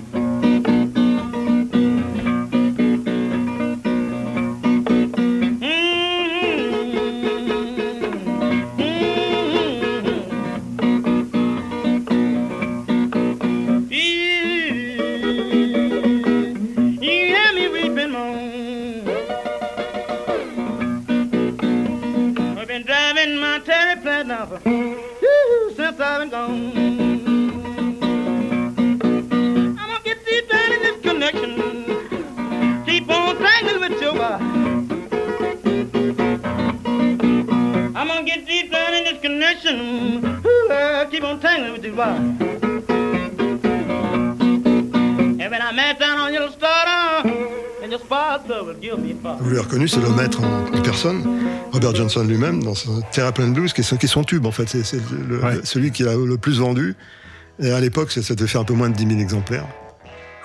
Vous 49.49 49.55
l'avez 49.55 49.65
reconnu, 49.67 49.89
c'est 49.89 50.01
le 50.01 50.11
maître 50.11 50.43
en, 50.43 50.83
personne, 50.83 51.25
Robert 51.73 51.95
Johnson 51.95 52.23
lui-même, 52.23 52.63
dans 52.63 52.75
son 52.75 53.01
Terraplane 53.13 53.55
Blues, 53.55 53.73
qui 53.73 53.81
est, 53.81 53.85
son- 53.85 53.97
qui 53.97 54.05
est 54.05 54.09
son 54.09 54.23
tube 54.23 54.45
en 54.45 54.51
fait. 54.53 54.69
C'est 54.69 54.97
Ouais. 54.97 55.61
celui 55.65 55.91
qui 55.91 56.03
a 56.07 56.15
le 56.15 56.37
plus 56.37 56.59
vendu. 56.59 56.95
Et 57.59 57.71
à 57.71 57.81
l'époque, 57.81 58.11
ça, 58.13 58.23
ça 58.23 58.35
devait 58.35 58.47
faire 58.47 58.61
un 58.61 58.65
peu 58.65 58.75
moins 58.75 58.91
de 58.91 58.95
10 58.95 59.07
000 59.09 59.19
exemplaires. 59.21 59.67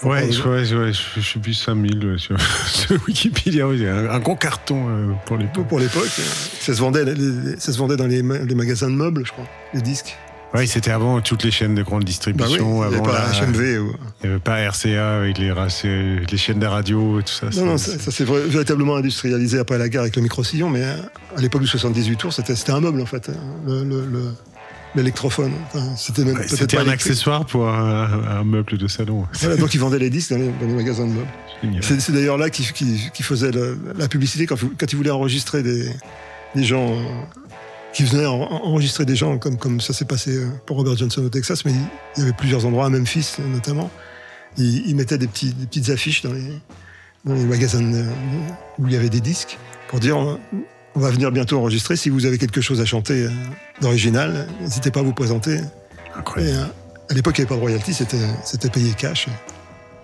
Ouais, 0.03 0.31
je, 0.31 0.41
ouais, 0.43 0.73
ouais, 0.73 0.91
je, 0.93 1.19
suis 1.19 1.39
plus 1.41 1.53
5000 1.53 2.05
ouais, 2.05 2.17
sur, 2.17 2.37
sur 2.67 2.97
Wikipédia. 3.05 3.67
oui, 3.67 3.85
un, 3.85 4.09
un 4.09 4.19
gros 4.19 4.35
carton 4.37 4.87
euh, 4.89 5.11
pour 5.25 5.35
l'époque. 5.37 5.67
Pour 5.67 5.79
l'époque, 5.79 6.09
euh, 6.19 6.23
ça 6.61 6.73
se 6.73 6.79
vendait, 6.79 7.03
les- 7.03 7.57
ça 7.59 7.73
se 7.73 7.77
vendait 7.77 7.97
dans 7.97 8.07
les 8.07 8.21
magasins 8.23 8.89
de 8.89 8.95
meubles, 8.95 9.23
je 9.25 9.31
crois, 9.33 9.45
les 9.73 9.81
disques. 9.81 10.15
Ouais, 10.53 10.67
c'était 10.67 10.91
avant 10.91 11.19
toutes 11.21 11.43
les 11.43 11.51
chaînes 11.51 11.73
de 11.73 11.81
grande 11.81 12.01
Bah 12.01 12.05
oui, 12.05 12.11
distribution. 12.11 12.75
il 12.75 12.77
n'y 12.79 12.83
avait 12.83 12.95
avant 12.97 13.05
pas 13.05 13.13
la- 13.13 13.45
HMV. 13.47 13.79
ou- 13.79 13.95
Il 14.23 14.27
n'y 14.27 14.31
avait 14.35 14.39
pas 14.39 14.59
RCA 14.59 15.17
avec 15.17 15.37
les, 15.39 15.51
c'est- 15.69 16.37
chaînes 16.37 16.59
de 16.59 16.65
radio 16.67 17.19
et 17.19 17.23
tout 17.23 17.33
ça. 17.33 17.47
Non, 17.55 17.65
non, 17.65 17.77
c'est- 17.77 17.93
ça, 17.93 17.99
ça 17.99 18.11
s'est 18.11 18.23
vra- 18.23 18.45
véritablement 18.45 18.95
industrialisé 18.95 19.57
après 19.57 19.77
la 19.79 19.89
guerre 19.89 20.01
avec 20.01 20.15
le 20.15 20.21
micro-sillon, 20.21 20.69
mais 20.69 20.83
euh, 20.83 20.95
à 21.35 21.41
l'époque 21.41 21.61
du 21.61 21.67
78 21.67 22.15
tours, 22.17 22.33
c'était 22.33 22.53
un 22.71 22.79
meuble 22.81 23.01
en 23.01 23.05
fait, 23.07 23.29
hein, 23.29 23.33
le- 23.65 23.83
le- 23.83 24.05
le- 24.05 24.31
l'électrophone. 24.95 25.53
Enfin, 25.73 25.95
c'était 25.97 26.23
même 26.23 26.35
Ouais, 26.35 26.41
peut-être 26.41 26.49
C'était 26.55 26.77
pas 26.77 26.83
un 26.83 26.85
électrique. 26.85 27.11
accessoire 27.11 27.45
pour 27.47 27.67
un, 27.67 28.07
un 28.29 28.43
meuble 28.43 28.77
de 28.77 28.87
salon. 28.87 29.25
Voilà, 29.41 29.55
donc 29.57 29.73
ils 29.73 29.79
vendaient 29.79 29.97
les 29.97 30.11
disques 30.11 30.29
dans 30.29 30.37
les, 30.37 30.49
dans 30.61 30.67
les 30.67 30.73
magasins 30.73 31.07
de 31.07 31.13
meubles. 31.13 31.81
C'est 31.81 31.99
c'est 31.99 32.11
d'ailleurs 32.11 32.37
là 32.37 32.49
qu'ils 32.51 32.65
faisaient 33.23 33.51
la 33.97 34.07
publicité 34.07 34.45
quand, 34.45 34.57
quand 34.77 34.91
ils 34.91 34.95
voulaient 34.97 35.09
enregistrer 35.09 35.63
des, 35.63 35.89
des 36.55 36.63
gens. 36.63 36.91
euh, 36.93 37.01
qui 37.93 38.03
venaient 38.03 38.25
en- 38.25 38.41
en- 38.41 38.65
enregistrer 38.65 39.05
des 39.05 39.15
gens, 39.15 39.37
comme, 39.37 39.57
comme 39.57 39.79
ça 39.81 39.93
s'est 39.93 40.05
passé 40.05 40.35
euh, 40.35 40.47
pour 40.65 40.77
Robert 40.77 40.97
Johnson 40.97 41.23
au 41.23 41.29
Texas, 41.29 41.63
mais 41.65 41.71
il, 41.71 41.77
il 42.17 42.19
y 42.19 42.23
avait 42.23 42.33
plusieurs 42.33 42.65
endroits, 42.65 42.85
à 42.85 42.89
Memphis 42.89 43.35
notamment. 43.51 43.89
Ils, 44.57 44.87
ils 44.87 44.95
mettaient 44.95 45.17
des, 45.17 45.27
petits, 45.27 45.53
des 45.53 45.65
petites 45.65 45.89
affiches 45.89 46.21
dans 46.23 46.33
les, 46.33 46.43
dans 47.25 47.33
les 47.33 47.43
magasins 47.45 47.83
où 48.79 48.87
il 48.87 48.93
y 48.93 48.95
avait 48.95 49.09
des 49.09 49.21
disques 49.21 49.57
pour 49.87 49.99
dire 49.99 50.17
on 50.95 50.99
va 50.99 51.09
venir 51.09 51.31
bientôt 51.31 51.57
enregistrer. 51.57 51.95
Si 51.95 52.09
vous 52.09 52.25
avez 52.27 52.37
quelque 52.37 52.61
chose 52.61 52.79
à 52.81 52.85
chanter 52.85 53.23
euh, 53.23 53.29
d'original, 53.81 54.47
n'hésitez 54.61 54.91
pas 54.91 54.99
à 54.99 55.03
vous 55.03 55.13
présenter. 55.13 55.59
Incroyable. 56.15 56.55
Et, 56.55 56.59
euh, 56.61 56.65
à 57.09 57.13
l'époque, 57.15 57.37
il 57.37 57.41
n'y 57.41 57.45
avait 57.45 57.49
pas 57.49 57.55
de 57.55 57.61
royalty, 57.61 57.93
c'était 57.93 58.17
c'était 58.45 58.69
payé 58.69 58.93
cash. 58.97 59.27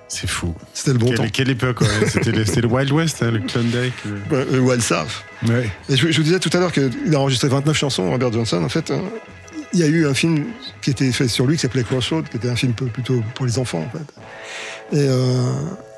C'est 0.09 0.27
fou. 0.27 0.53
C'était 0.73 0.91
le 0.93 0.97
bon 0.97 1.13
temps. 1.13 1.21
Quelle, 1.23 1.31
quelle 1.31 1.49
époque, 1.51 1.81
ouais. 1.81 1.87
C'était 2.09 2.31
le, 2.31 2.43
le 2.43 2.67
Wild 2.67 2.91
West, 2.91 3.21
hein, 3.21 3.31
le 3.31 3.39
Klondike. 3.39 3.93
le- 4.05 4.35
Ouais, 4.37 4.45
euh, 4.53 4.59
Wild 4.59 4.81
South. 4.81 5.23
Ouais. 5.47 5.69
Et 5.87 5.95
je, 5.95 6.11
je 6.11 6.17
vous 6.17 6.23
disais 6.23 6.39
tout 6.39 6.49
à 6.53 6.59
l'heure 6.59 6.71
qu'il 6.71 6.91
a 7.13 7.19
enregistré 7.19 7.47
29 7.47 7.77
chansons, 7.77 8.09
Robert 8.09 8.31
Johnson. 8.33 8.63
En 8.63 8.69
fait, 8.69 8.89
euh, 8.91 8.99
il 9.73 9.79
y 9.79 9.83
a 9.83 9.87
eu 9.87 10.07
un 10.07 10.15
film 10.15 10.45
qui 10.81 10.89
était 10.89 11.11
fait 11.11 11.27
sur 11.27 11.45
lui 11.45 11.55
qui 11.57 11.61
s'appelait 11.61 11.83
Crossroad, 11.83 12.27
qui 12.27 12.37
était 12.37 12.49
un 12.49 12.55
film 12.55 12.73
plutôt 12.73 13.21
pour 13.35 13.45
les 13.45 13.59
enfants, 13.59 13.85
en 13.87 13.97
fait. 13.97 14.97
Et 14.97 15.07
euh, 15.07 15.51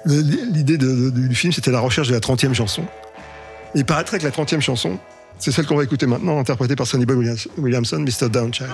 le- 0.06 0.22
l'idée 0.54 0.78
du 0.78 1.34
film, 1.36 1.54
c'était 1.54 1.72
la 1.72 1.80
recherche 1.80 2.10
de 2.10 2.14
la 2.14 2.20
30e 2.20 2.54
chanson. 2.54 2.84
Et 3.74 3.80
il 3.80 3.86
paraîtrait 3.86 4.20
que 4.20 4.26
la 4.26 4.32
30e 4.32 4.60
chanson, 4.60 5.00
c'est 5.40 5.54
celle 5.54 5.66
qu'on 5.66 5.78
va 5.78 5.84
écouter 5.86 6.06
maintenant, 6.06 6.38
interprétée 6.38 6.76
par 6.76 6.86
Sonny 6.86 7.06
Boy 7.06 7.16
Williams- 7.16 7.48
Williamson, 7.58 8.00
Mr. 8.00 8.28
Downchild. 8.30 8.70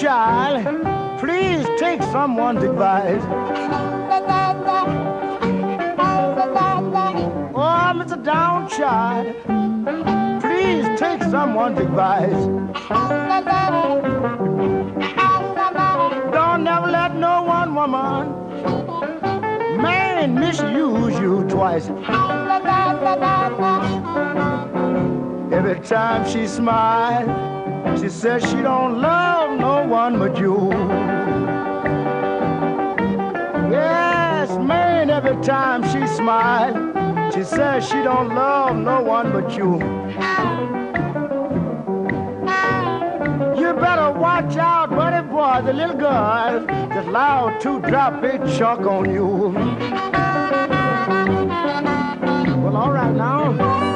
Downchild, 0.00 1.20
please 1.20 1.66
take 1.78 2.02
someone's 2.04 2.62
advice. 2.62 3.20
Oh, 7.52 7.92
Mr. 7.94 8.16
Downchild, 8.24 9.34
please 10.40 10.86
take 10.98 11.22
someone's 11.24 11.78
advice. 11.78 12.46
Don't 16.32 16.64
never 16.64 16.86
let 16.86 17.14
no 17.16 17.42
one 17.42 17.74
woman 17.74 18.32
man 19.82 20.34
misuse 20.34 21.18
you 21.20 21.46
twice. 21.46 21.90
Every 25.52 25.78
time 25.80 26.26
she 26.26 26.46
smiles, 26.46 27.59
she 28.00 28.08
says 28.08 28.42
she 28.42 28.62
don't 28.62 29.00
love 29.00 29.58
no 29.58 29.86
one 29.86 30.18
but 30.18 30.38
you. 30.38 30.70
Yes, 33.70 34.50
man, 34.58 35.10
every 35.10 35.36
time 35.42 35.82
she 35.84 36.06
smiles, 36.14 37.34
she 37.34 37.44
says 37.44 37.86
she 37.86 38.02
don't 38.02 38.34
love 38.34 38.76
no 38.76 39.02
one 39.02 39.32
but 39.32 39.56
you. 39.56 39.74
You 43.60 43.74
better 43.74 44.10
watch 44.18 44.56
out, 44.56 44.90
buddy 44.90 45.26
boy, 45.28 45.62
the 45.64 45.72
little 45.72 45.96
girl 45.96 46.64
that's 46.66 47.06
loud 47.08 47.60
to 47.62 47.80
drop 47.80 48.22
a 48.22 48.38
chalk 48.56 48.80
on 48.80 49.10
you. 49.12 49.26
Well, 52.62 52.76
all 52.76 52.92
right 52.92 53.14
now. 53.14 53.89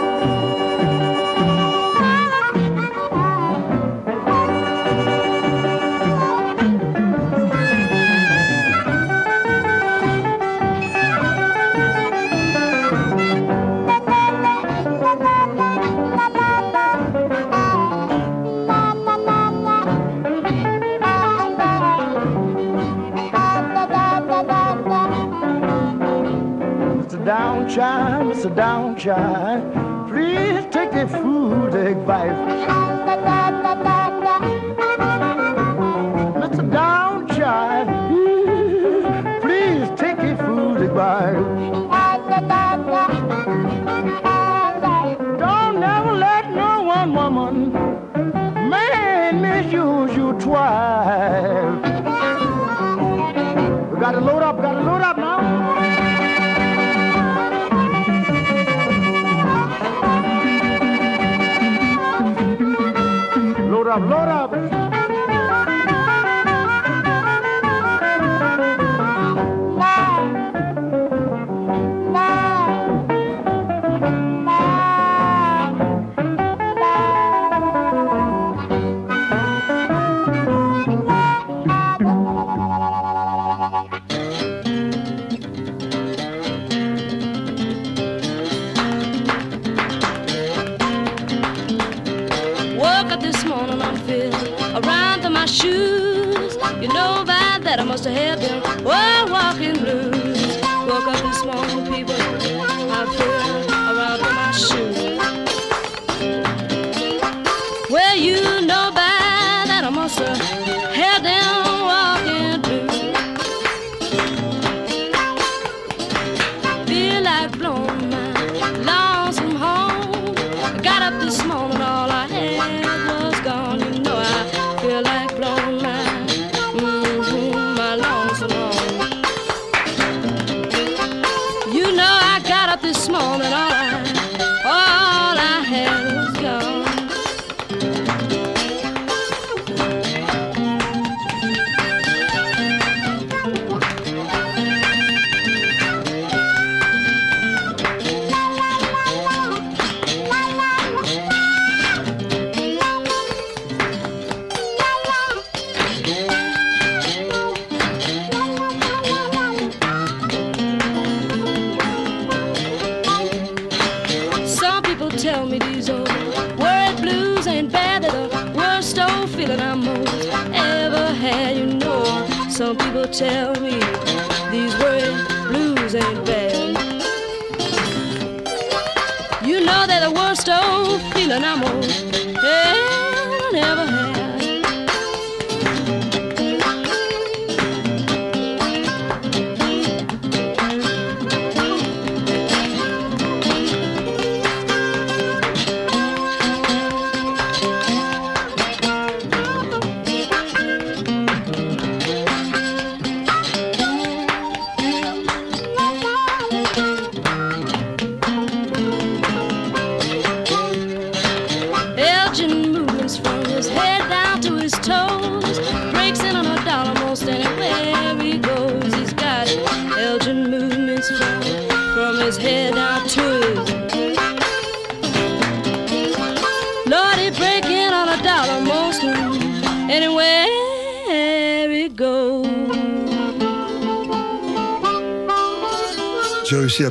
Mr. 27.75 27.81
Downchild, 27.81 28.33
Mr. 28.33 28.55
Downchild, 28.55 30.09
please 30.09 30.65
take 30.73 30.93
the 30.93 31.09
food 31.09 31.73
they 31.73 31.91
advice. 31.91 32.54
Must 97.95 98.07
have 98.07 98.85
well 98.85 99.29
walking 99.31 99.84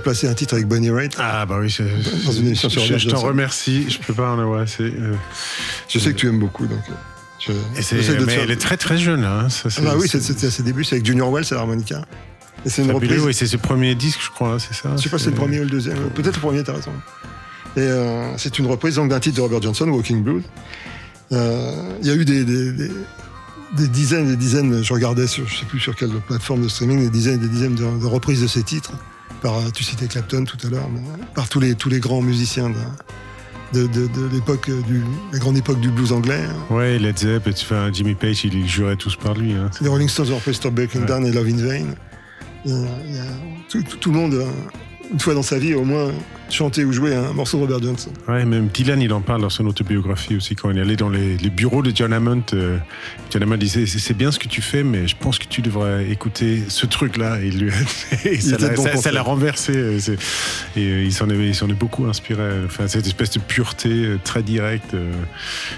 placer 0.03 0.27
un 0.27 0.33
titre 0.33 0.53
avec 0.53 0.67
Bonnie 0.67 0.89
Raitt. 0.91 1.15
Ah 1.17 1.45
bah 1.45 1.57
oui, 1.59 1.71
c'est- 1.71 1.83
Dans 2.25 2.31
une 2.31 2.47
émission 2.47 2.69
sur 2.69 2.81
je, 2.83 2.97
je 2.97 3.09
t'en 3.09 3.19
remercie. 3.21 3.89
Je 3.89 3.97
peux 3.99 4.13
pas 4.13 4.31
en 4.31 4.39
avoir 4.39 4.61
assez. 4.61 4.83
euh, 4.83 5.13
Je 5.89 5.99
sais 5.99 6.11
que 6.13 6.17
tu 6.17 6.27
aimes 6.27 6.39
beaucoup, 6.39 6.67
donc. 6.67 6.79
euh, 6.89 6.93
Je, 7.39 7.51
et 7.51 7.55
mais 7.75 7.81
faire- 8.33 8.43
elle 8.43 8.51
est 8.51 8.55
très 8.61 8.77
très 8.77 8.97
jeune. 8.97 9.23
Hein, 9.23 9.49
ça, 9.49 9.69
Ah 9.77 9.81
bah 9.81 9.95
oui, 9.97 10.07
c'est- 10.07 10.21
c'était 10.21 10.47
à 10.47 10.51
ses 10.51 10.63
débuts, 10.63 10.83
c'est 10.83 10.95
avec 10.95 11.05
Junior 11.05 11.29
Wells 11.31 11.45
à 11.51 11.55
l'harmonica. 11.55 12.03
Et 12.65 12.69
c'est 12.69 12.83
une 12.83 12.91
reprise. 12.91 13.19
oui, 13.21 13.33
c'est 13.33 13.47
ses 13.47 13.57
premiers 13.57 13.95
disques, 13.95 14.21
je 14.23 14.29
crois, 14.29 14.57
c'est 14.59 14.73
ça 14.73 14.95
Je 14.95 15.01
sais 15.01 15.09
pas 15.09 15.17
si 15.17 15.25
c'est 15.25 15.31
le 15.31 15.35
premier 15.35 15.59
ou 15.59 15.63
le 15.63 15.69
deuxième. 15.69 15.97
Peut-être 16.11 16.35
le 16.35 16.41
premier, 16.41 16.63
t'as 16.63 16.73
raison. 16.73 16.91
Et 17.75 17.79
euh, 17.81 18.37
c'est 18.37 18.57
une 18.59 18.67
reprise 18.67 18.95
donc, 18.95 19.09
d'un 19.09 19.19
titre 19.19 19.35
de 19.37 19.41
Robert 19.41 19.61
Johnson, 19.61 19.87
Walking 19.89 20.23
Blues. 20.23 20.43
Euh, 21.31 21.71
Il 22.01 22.07
y 22.07 22.11
a 22.11 22.15
eu 22.15 22.23
des, 22.25 22.43
des, 22.45 22.71
des- 22.71 22.91
des 23.75 23.87
dizaines 23.87 24.27
et 24.27 24.31
des 24.31 24.35
dizaines, 24.37 24.83
je 24.83 24.93
regardais 24.93 25.25
sur, 25.25 25.47
je 25.47 25.55
sais 25.57 25.65
plus 25.65 25.79
sur 25.79 25.95
quelle 25.95 26.11
plateforme 26.27 26.61
de 26.61 26.67
streaming, 26.67 26.99
des 27.01 27.09
dizaines 27.09 27.35
et 27.35 27.37
des 27.39 27.47
dizaines 27.47 27.73
de, 27.75 27.83
de 28.01 28.05
reprises 28.05 28.41
de 28.41 28.47
ces 28.47 28.61
titres. 28.61 28.91
Par, 29.43 29.57
euh, 29.57 29.69
tu 29.73 29.83
citais 29.83 30.07
Clapton 30.07 30.45
tout 30.45 30.57
à 30.65 30.69
l'heure, 30.69 30.89
mais 30.89 31.01
par 31.35 31.49
tous 31.49 31.59
les, 31.59 31.75
tous 31.75 31.89
les 31.89 31.99
grands 31.99 32.21
musiciens 32.21 32.69
de, 32.69 33.81
de, 33.81 33.87
de, 33.87 34.07
de 34.07 34.27
l'époque 34.33 34.69
euh, 34.69 34.81
du, 34.83 35.03
la 35.33 35.37
grande 35.39 35.57
époque 35.57 35.79
du 35.81 35.89
blues 35.89 36.13
anglais. 36.13 36.41
hein. 36.49 36.73
Ouais, 36.73 36.97
Led 36.97 37.17
Zepp, 37.19 37.47
Jimmy 37.91 38.15
Page, 38.15 38.45
ils 38.45 38.67
juraient 38.67 38.95
tous 38.95 39.15
par 39.17 39.33
lui. 39.33 39.51
Hein. 39.53 39.69
Les 39.81 39.89
Rolling 39.89 40.07
Stones 40.07 40.31
ont 40.31 40.39
Stop 40.53 40.73
Breaking 40.73 41.01
Ouais. 41.01 41.05
Down 41.07 41.25
et 41.25 41.31
Love 41.31 41.47
in 41.47 41.57
Vain. 41.57 41.85
Il 42.65 42.71
y 42.71 42.73
a- 42.73 42.87
il 43.09 43.15
y 43.15 43.19
a- 43.19 43.23
tout, 43.69 43.83
tout- 43.83 43.97
tout 43.97 44.11
le 44.11 44.17
monde, 44.17 44.33
euh, 44.35 44.45
une 45.11 45.19
fois 45.19 45.33
dans 45.33 45.43
sa 45.43 45.59
vie, 45.59 45.73
au 45.73 45.83
moins 45.83 46.11
chanté 46.49 46.85
ou 46.85 46.91
joué 46.91 47.13
un 47.15 47.33
morceau 47.33 47.57
de 47.57 47.63
Robert 47.63 47.81
Johnson. 47.81 48.11
Ouais, 48.27 48.45
même 48.45 48.67
Dylan, 48.67 49.01
il 49.01 49.11
en 49.13 49.21
parle 49.21 49.41
dans 49.41 49.49
son 49.49 49.65
autobiographie 49.65 50.35
aussi, 50.35 50.55
quand 50.55 50.69
il 50.71 50.77
est 50.77 50.81
allé 50.81 50.95
dans 50.95 51.09
les, 51.09 51.35
les 51.37 51.49
bureaux 51.49 51.81
de 51.81 51.91
John 51.95 52.13
Hammond. 52.13 52.43
euh, 52.53 52.77
John 53.31 53.43
Hammond 53.43 53.57
disait 53.57 53.85
C'est 53.85 54.13
bien 54.15 54.31
ce 54.31 54.39
que 54.39 54.47
tu 54.47 54.61
fais, 54.61 54.83
mais 54.83 55.07
je 55.07 55.15
pense 55.19 55.39
que 55.39 55.45
tu 55.47 55.61
devrais 55.61 56.09
écouter 56.09 56.63
ce 56.67 56.85
truc-là. 56.85 57.39
Et, 57.43 57.47
il 57.47 57.59
lui- 57.59 57.71
et 58.25 58.39
ça 58.39 58.57
l'a 58.57 58.69
bon 58.69 58.83
ça- 58.83 58.95
ça 58.97 59.11
renversé. 59.21 59.73
euh, 59.75 59.97
Et 60.75 60.79
euh, 60.87 61.03
il 61.03 61.13
s'en 61.13 61.29
est, 61.29 61.53
est 61.69 61.73
beaucoup 61.73 62.05
inspiré. 62.05 62.43
Enfin, 62.65 62.87
cette 62.87 63.05
espèce 63.07 63.31
de 63.31 63.39
pureté 63.39 64.15
très 64.23 64.43
directe. 64.43 64.95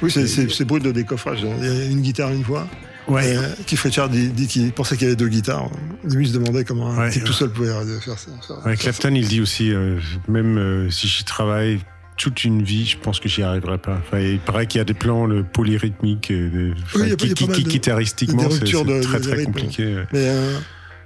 Oui, 0.01 0.11
c'est- 0.11 0.27
brut 0.65 0.83
de 0.83 0.91
décoffrage. 0.91 1.39
Il 1.61 1.65
y 1.65 1.69
a 1.69 1.85
une 1.85 2.01
guitare 2.01 2.31
une 2.31 2.43
fois. 2.43 2.67
Ouais. 3.07 3.35
Euh, 3.37 3.49
Keith 3.67 3.79
Richards 3.81 4.09
dit, 4.09 4.29
dit 4.29 4.47
qu'il 4.47 4.71
pensait 4.71 4.95
qu'il 4.97 5.05
y 5.05 5.07
avait 5.07 5.15
deux 5.15 5.27
guitares. 5.27 5.69
Lui 6.03 6.25
il 6.25 6.29
se 6.29 6.33
demandait 6.37 6.63
comment 6.63 6.89
un 6.91 6.97
Ouais, 6.97 7.09
type 7.11 7.23
tout 7.23 7.33
seul 7.33 7.49
pouvait 7.51 7.69
faire 7.99 8.17
ça. 8.17 8.31
faire- 8.47 8.65
Ouais, 8.65 8.75
Clapton, 8.77 9.13
il 9.13 9.27
dit 9.27 9.41
aussi, 9.41 9.71
euh, 9.71 9.99
même 10.27 10.57
euh, 10.57 10.89
si 10.89 11.07
j'y 11.07 11.23
travaille 11.23 11.79
toute 12.17 12.43
une 12.45 12.63
vie, 12.63 12.85
je 12.87 12.97
pense 12.97 13.19
que 13.19 13.27
j'y 13.29 13.43
arriverai 13.43 13.77
pas. 13.77 13.99
Enfin, 14.07 14.19
il 14.19 14.39
paraît 14.39 14.67
qu'il 14.67 14.79
y 14.79 14.81
a 14.81 14.85
des 14.85 14.93
plans 14.93 15.25
le 15.25 15.43
polyrythmiques, 15.43 16.31
de- 16.31 16.73
a 17.13 17.15
qui, 17.57 17.63
de- 17.63 17.69
guitaristiquement, 17.69 18.49
c'est 18.49 18.63
très 19.01 19.19
de 19.19 19.23
très 19.23 19.43
compliqué. 19.43 19.97
Mais 20.13 20.31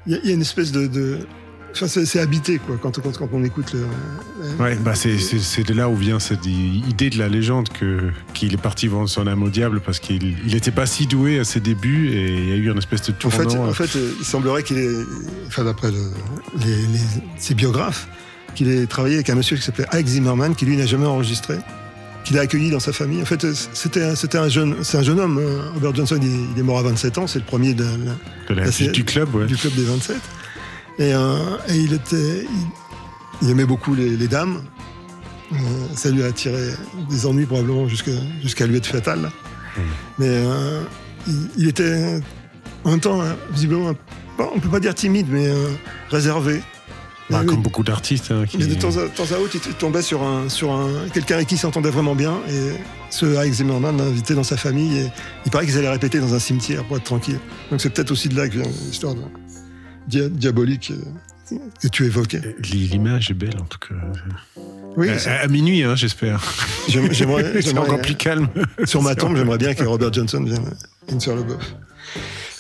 il 0.06 0.12
y, 0.14 0.16
a- 0.16 0.20
il 0.24 0.30
y 0.30 0.32
a 0.32 0.36
une 0.36 0.42
espèce 0.42 0.72
de, 0.72 0.88
de, 0.88 1.20
enfin, 1.74 1.88
c'est 1.88 2.20
habité 2.20 2.58
quoi 2.60 2.78
quand, 2.82 3.00
quand, 3.02 3.18
quand 3.18 3.30
on 3.34 3.44
écoute 3.44 3.74
le. 3.74 3.86
Ouais, 4.64 4.76
bah 4.76 4.94
c'est, 4.96 5.18
de 5.64 5.74
là 5.74 5.90
où 5.90 5.96
vient 5.96 6.20
cette 6.20 6.46
idée 6.46 7.10
de 7.10 7.18
la 7.18 7.28
légende 7.30 7.70
que, 7.70 8.12
qu'il 8.34 8.54
est 8.54 8.58
parti 8.62 8.88
vendre 8.88 9.10
son 9.10 9.28
âme 9.28 9.44
au 9.44 9.50
diable 9.50 9.80
parce 9.82 10.00
qu'il 10.00 10.36
n'était 10.46 10.72
pas 10.72 10.86
si 10.86 11.06
doué 11.08 11.40
à 11.40 11.44
ses 11.44 11.60
débuts 11.60 12.10
et 12.10 12.34
il 12.38 12.50
y 12.50 12.52
a 12.52 12.56
eu 12.56 12.70
une 12.72 12.78
espèce 12.78 13.02
de 13.04 13.14
En 13.26 13.30
fait, 13.30 13.44
tournant. 13.46 13.68
en 13.70 13.74
fait, 13.74 13.96
euh, 13.98 14.12
il 14.20 14.26
semblerait 14.26 14.64
qu'il 14.64 14.78
ait, 14.78 14.90
enfin 15.48 15.64
d'après 15.64 15.92
le- 15.92 16.12
les, 16.66 16.76
les- 16.76 17.00
ses 17.38 17.54
biographes, 17.54 18.08
qu'il 18.56 18.70
ait 18.70 18.86
travaillé 18.86 19.16
avec 19.16 19.30
un 19.30 19.36
monsieur 19.36 19.56
qui 19.56 19.62
s'appelait 19.64 19.88
Ike 19.94 20.08
Zimmerman, 20.08 20.56
qui 20.56 20.66
lui 20.66 20.76
n'a 20.78 20.86
jamais 20.86 21.06
enregistré, 21.06 21.58
qu'il 22.26 22.38
a 22.38 22.42
accueilli 22.42 22.70
dans 22.72 22.80
sa 22.80 22.92
famille. 22.94 23.22
En 23.22 23.26
fait, 23.26 23.44
euh, 23.46 23.54
c'était, 23.74 24.04
un- 24.04 24.16
c'était 24.16 24.38
un 24.38 24.50
jeune, 24.50 24.76
c'est 24.84 24.98
un 24.98 25.04
jeune 25.04 25.20
homme. 25.20 25.40
hein. 25.40 25.72
Robert 25.76 25.96
Johnson, 25.96 26.20
il, 26.22 26.52
il 26.56 26.60
est 26.60 26.64
mort 26.64 26.80
à 26.80 26.84
27 26.84 27.18
ans, 27.18 27.28
c'est 27.28 27.40
le 27.40 27.46
premier 27.46 27.74
de, 27.74 27.84
la- 27.84 27.90
de 28.50 28.54
la- 28.60 28.66
la- 28.66 28.72
du, 28.72 28.88
du 28.90 29.04
club, 29.06 29.34
ouais. 29.36 29.46
du 29.46 29.56
club 29.56 29.74
des 29.76 29.84
27. 29.84 30.18
Et, 31.00 31.14
euh, 31.14 31.58
et 31.70 31.76
il 31.78 31.94
était, 31.94 32.44
il, 32.46 32.68
il 33.42 33.50
aimait 33.50 33.66
beaucoup 33.66 33.96
les, 33.96 34.10
les 34.18 34.28
dames. 34.28 34.62
Euh, 35.52 35.56
ça 35.96 36.10
lui 36.12 36.22
a 36.24 36.28
attiré 36.28 36.74
des 37.10 37.26
ennuis 37.26 37.46
probablement 37.46 37.88
jusqu'à 37.88 38.68
lui 38.68 38.78
être 38.78 38.86
fatal. 38.88 39.22
là. 39.24 39.32
Mais 40.20 40.28
euh, 40.28 40.82
il, 41.28 41.50
il 41.58 41.68
était 41.68 42.20
en 42.84 42.92
même 42.92 43.00
temps 43.00 43.22
visiblement, 43.52 43.94
on 44.38 44.60
peut 44.60 44.70
pas 44.70 44.80
dire 44.80 44.94
timide, 44.94 45.28
mais 45.30 45.50
réservé. 46.10 46.62
Bah, 47.30 47.44
comme 47.46 47.62
beaucoup 47.62 47.84
d'artistes. 47.84 48.32
hein, 48.32 48.46
qui- 48.48 48.58
mais 48.58 48.66
de 48.66 48.74
temps 48.74 48.98
à, 48.98 49.08
temps 49.08 49.32
à 49.36 49.38
autre, 49.40 49.56
il 49.56 49.74
tombait 49.76 50.02
sur 50.02 50.24
un, 50.24 50.50
sur 50.50 50.72
un, 50.72 50.90
quelqu'un 51.14 51.36
avec 51.36 51.48
qui 51.48 51.56
il 51.56 51.60
s'entendait 51.60 51.92
vraiment 51.92 52.16
bien. 52.16 52.40
Et 52.50 52.72
ce 53.12 53.26
Ike 53.38 53.54
Zimmerman 53.54 53.96
l'a 53.98 54.04
invité 54.06 54.34
dans 54.34 54.44
sa 54.44 54.58
famille. 54.58 54.98
Et 54.98 55.12
il 55.46 55.52
paraît 55.52 55.66
qu'ils 55.68 55.78
allaient 55.78 55.92
répéter 55.92 56.20
dans 56.20 56.34
un 56.34 56.40
cimetière 56.40 56.84
pour 56.86 56.98
être 56.98 57.04
tranquille. 57.04 57.40
Donc 57.70 57.82
c'est 57.82 57.92
peut-être 57.92 58.10
aussi 58.10 58.30
de 58.30 58.36
là 58.36 58.48
que 58.50 58.54
vient 58.56 58.64
l'histoire 58.88 59.14
de- 59.14 59.22
dia- 60.10 60.30
diabolique 60.30 60.92
euh, 60.92 61.56
que 61.82 61.88
tu 61.88 62.06
évoquais. 62.06 62.56
L'image 62.72 63.32
est 63.32 63.36
belle 63.36 63.58
en 63.60 63.66
tout 63.66 63.80
cas. 63.80 63.96
Oui, 64.98 65.10
à, 65.10 65.20
c'est- 65.20 65.30
à 65.30 65.48
minuit, 65.48 65.84
hein, 65.84 65.96
j'espère. 65.96 66.42
J'aimerais- 66.90 67.62
c'est 67.62 67.78
encore 67.78 68.02
plus 68.02 68.16
calme. 68.16 68.48
sur 68.86 69.02
ma 69.02 69.16
tombe, 69.16 69.36
j'aimerais 69.38 69.58
bien 69.58 69.74
que 69.74 69.84
Robert 69.84 70.12
Johnson 70.14 70.44
vienne, 70.44 70.66
vienne 71.08 71.22
faire 71.22 71.36
le 71.36 71.44
bœuf. 71.44 71.76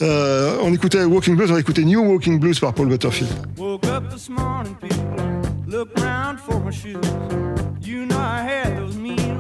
Euh, 0.02 0.58
on 0.62 0.72
écoutait 0.74 1.04
Walking 1.04 1.36
Blues, 1.36 1.52
on 1.52 1.56
a 1.56 1.60
écouté 1.60 1.84
New 1.84 2.00
Walking 2.02 2.40
Blues 2.40 2.58
par 2.60 2.74
Paul 2.74 2.88
Butterfield. 2.88 3.30
Woke 3.58 3.86
up 3.88 4.10
this 4.14 4.30
morning, 4.30 4.74
people, 4.80 5.42
look 5.68 5.90
around 6.00 6.38
for 6.40 6.60
my 6.64 6.72
shoes. 6.72 6.96
You 7.82 8.06
know 8.06 8.16
I 8.18 8.42
had 8.48 8.78
those 8.78 8.96
mean 8.96 9.38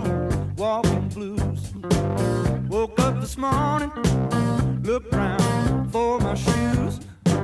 walking 0.57 1.07
blues. 1.15 1.39
Woke 2.69 2.99
up 2.99 3.21
this 3.21 3.37
morning, 3.37 3.89
look 4.83 5.03
around 5.13 5.89
for 5.91 6.19
my 6.19 6.35
shoes. 6.35 6.99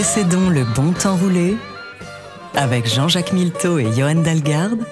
Possédons 0.00 0.48
le 0.48 0.64
bon 0.64 0.94
temps 0.94 1.14
roulé 1.14 1.58
avec 2.54 2.86
Jean-Jacques 2.86 3.34
Milteau 3.34 3.78
et 3.78 3.92
Johan 3.92 4.14
Dalgarde 4.14 4.86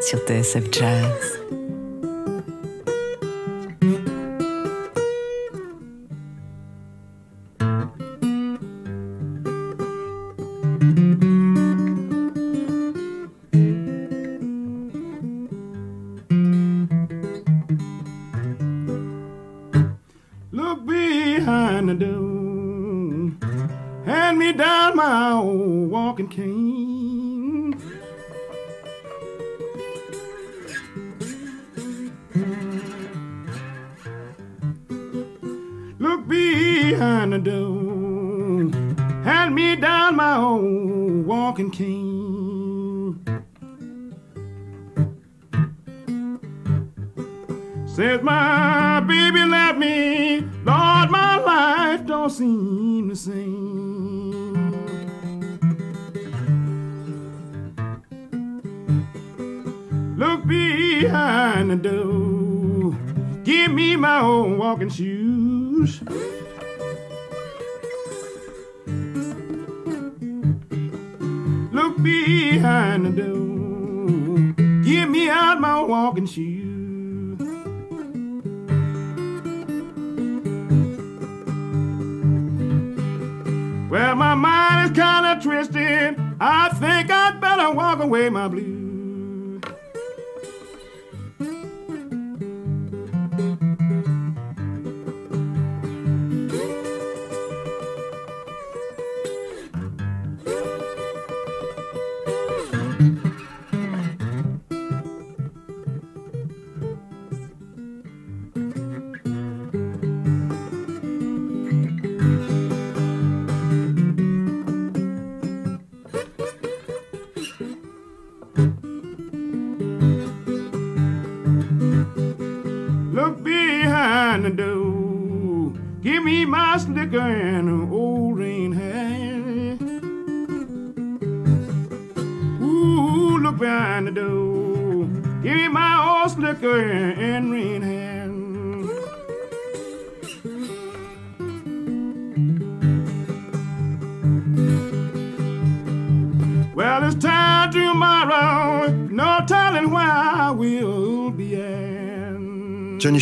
sur 0.00 0.18
TSF 0.26 0.64
Jazz. 0.72 1.39
Well, 83.90 84.14
my 84.14 84.36
mind 84.36 84.92
is 84.92 84.96
kind 84.96 85.26
of 85.26 85.42
twisted. 85.42 86.16
I 86.40 86.68
think 86.78 87.10
I'd 87.10 87.40
better 87.40 87.72
walk 87.72 87.98
away 87.98 88.28
my 88.28 88.46
blues. 88.46 88.89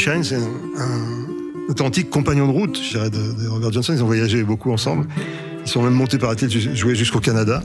At. 0.07 0.11
Johnny 0.11 0.22
Shine, 0.22 0.24
c'est 0.24 0.36
un, 0.36 0.40
un 0.82 1.70
authentique 1.70 2.11
compagnon 2.11 2.46
de 2.46 2.53
route, 2.53 2.80
je 2.82 2.90
dirais, 2.90 3.11
de, 3.11 3.42
de 3.42 3.49
Robert 3.49 3.72
Johnson. 3.72 3.92
Ils 3.94 4.03
ont 4.03 4.07
voyagé 4.07 4.42
beaucoup 4.42 4.72
ensemble. 4.72 5.07
Ils 5.64 5.68
sont 5.68 5.82
même 5.82 5.94
montés 5.94 6.18
par 6.18 6.34
la 6.34 6.49
jouer 6.49 6.94
jusqu'au 6.94 7.20
Canada. 7.20 7.62